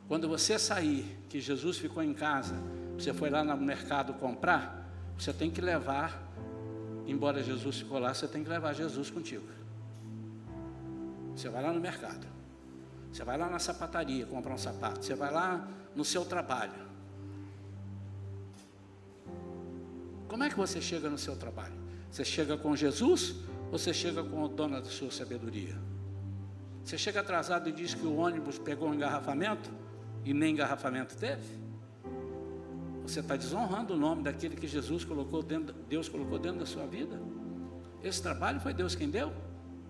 quando 0.07 0.27
você 0.27 0.59
sair, 0.59 1.17
que 1.29 1.39
Jesus 1.39 1.77
ficou 1.77 2.03
em 2.03 2.13
casa, 2.13 2.55
você 2.97 3.13
foi 3.13 3.29
lá 3.29 3.43
no 3.43 3.57
mercado 3.57 4.13
comprar, 4.13 4.85
você 5.17 5.31
tem 5.31 5.49
que 5.49 5.61
levar, 5.61 6.21
embora 7.05 7.43
Jesus 7.43 7.79
ficou 7.79 7.99
lá, 7.99 8.13
você 8.13 8.27
tem 8.27 8.43
que 8.43 8.49
levar 8.49 8.73
Jesus 8.73 9.09
contigo. 9.09 9.45
Você 11.35 11.49
vai 11.49 11.61
lá 11.61 11.71
no 11.71 11.79
mercado, 11.79 12.25
você 13.11 13.23
vai 13.23 13.37
lá 13.37 13.49
na 13.49 13.59
sapataria 13.59 14.25
comprar 14.25 14.53
um 14.53 14.57
sapato, 14.57 15.03
você 15.03 15.15
vai 15.15 15.31
lá 15.31 15.67
no 15.95 16.05
seu 16.05 16.25
trabalho. 16.25 16.85
Como 20.27 20.43
é 20.43 20.49
que 20.49 20.57
você 20.57 20.81
chega 20.81 21.09
no 21.09 21.17
seu 21.17 21.35
trabalho? 21.35 21.75
Você 22.11 22.25
chega 22.25 22.57
com 22.57 22.75
Jesus 22.75 23.35
ou 23.71 23.77
você 23.77 23.93
chega 23.93 24.23
com 24.23 24.43
o 24.43 24.47
dono 24.47 24.81
da 24.81 24.89
sua 24.89 25.11
sabedoria? 25.11 25.75
Você 26.83 26.97
chega 26.97 27.21
atrasado 27.21 27.67
e 27.67 27.71
diz 27.71 27.93
que 27.93 28.05
o 28.05 28.15
ônibus 28.15 28.59
pegou 28.59 28.89
um 28.89 28.93
engarrafamento 28.93 29.71
e 30.23 30.33
nem 30.33 30.53
engarrafamento 30.53 31.15
teve? 31.17 31.64
Você 33.07 33.19
está 33.19 33.35
desonrando 33.35 33.93
o 33.93 33.97
nome 33.97 34.23
daquele 34.23 34.55
que 34.55 34.67
Jesus 34.67 35.05
colocou 35.05 35.43
dentro, 35.43 35.75
Deus 35.87 36.09
colocou 36.09 36.39
dentro 36.39 36.59
da 36.59 36.65
sua 36.65 36.87
vida? 36.87 37.21
Esse 38.03 38.21
trabalho 38.21 38.59
foi 38.59 38.73
Deus 38.73 38.95
quem 38.95 39.09
deu? 39.09 39.31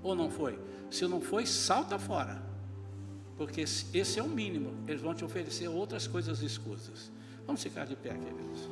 Ou 0.03 0.13
não 0.13 0.30
foi? 0.30 0.59
Se 0.91 1.07
não 1.07 1.22
foi, 1.22 1.45
salta 1.45 1.97
fora. 1.97 2.43
Porque 3.38 3.61
esse 3.61 4.20
é 4.20 4.24
o 4.24 4.28
mínimo. 4.28 4.74
Eles 4.86 5.01
vão 5.01 5.13
te 5.13 5.24
oferecer 5.24 5.68
outras 5.70 6.07
coisas 6.07 6.41
escusas. 6.41 7.11
Vamos 7.45 7.63
ficar 7.63 7.86
de 7.86 7.95
pé, 7.95 8.09
queridos. 8.09 8.70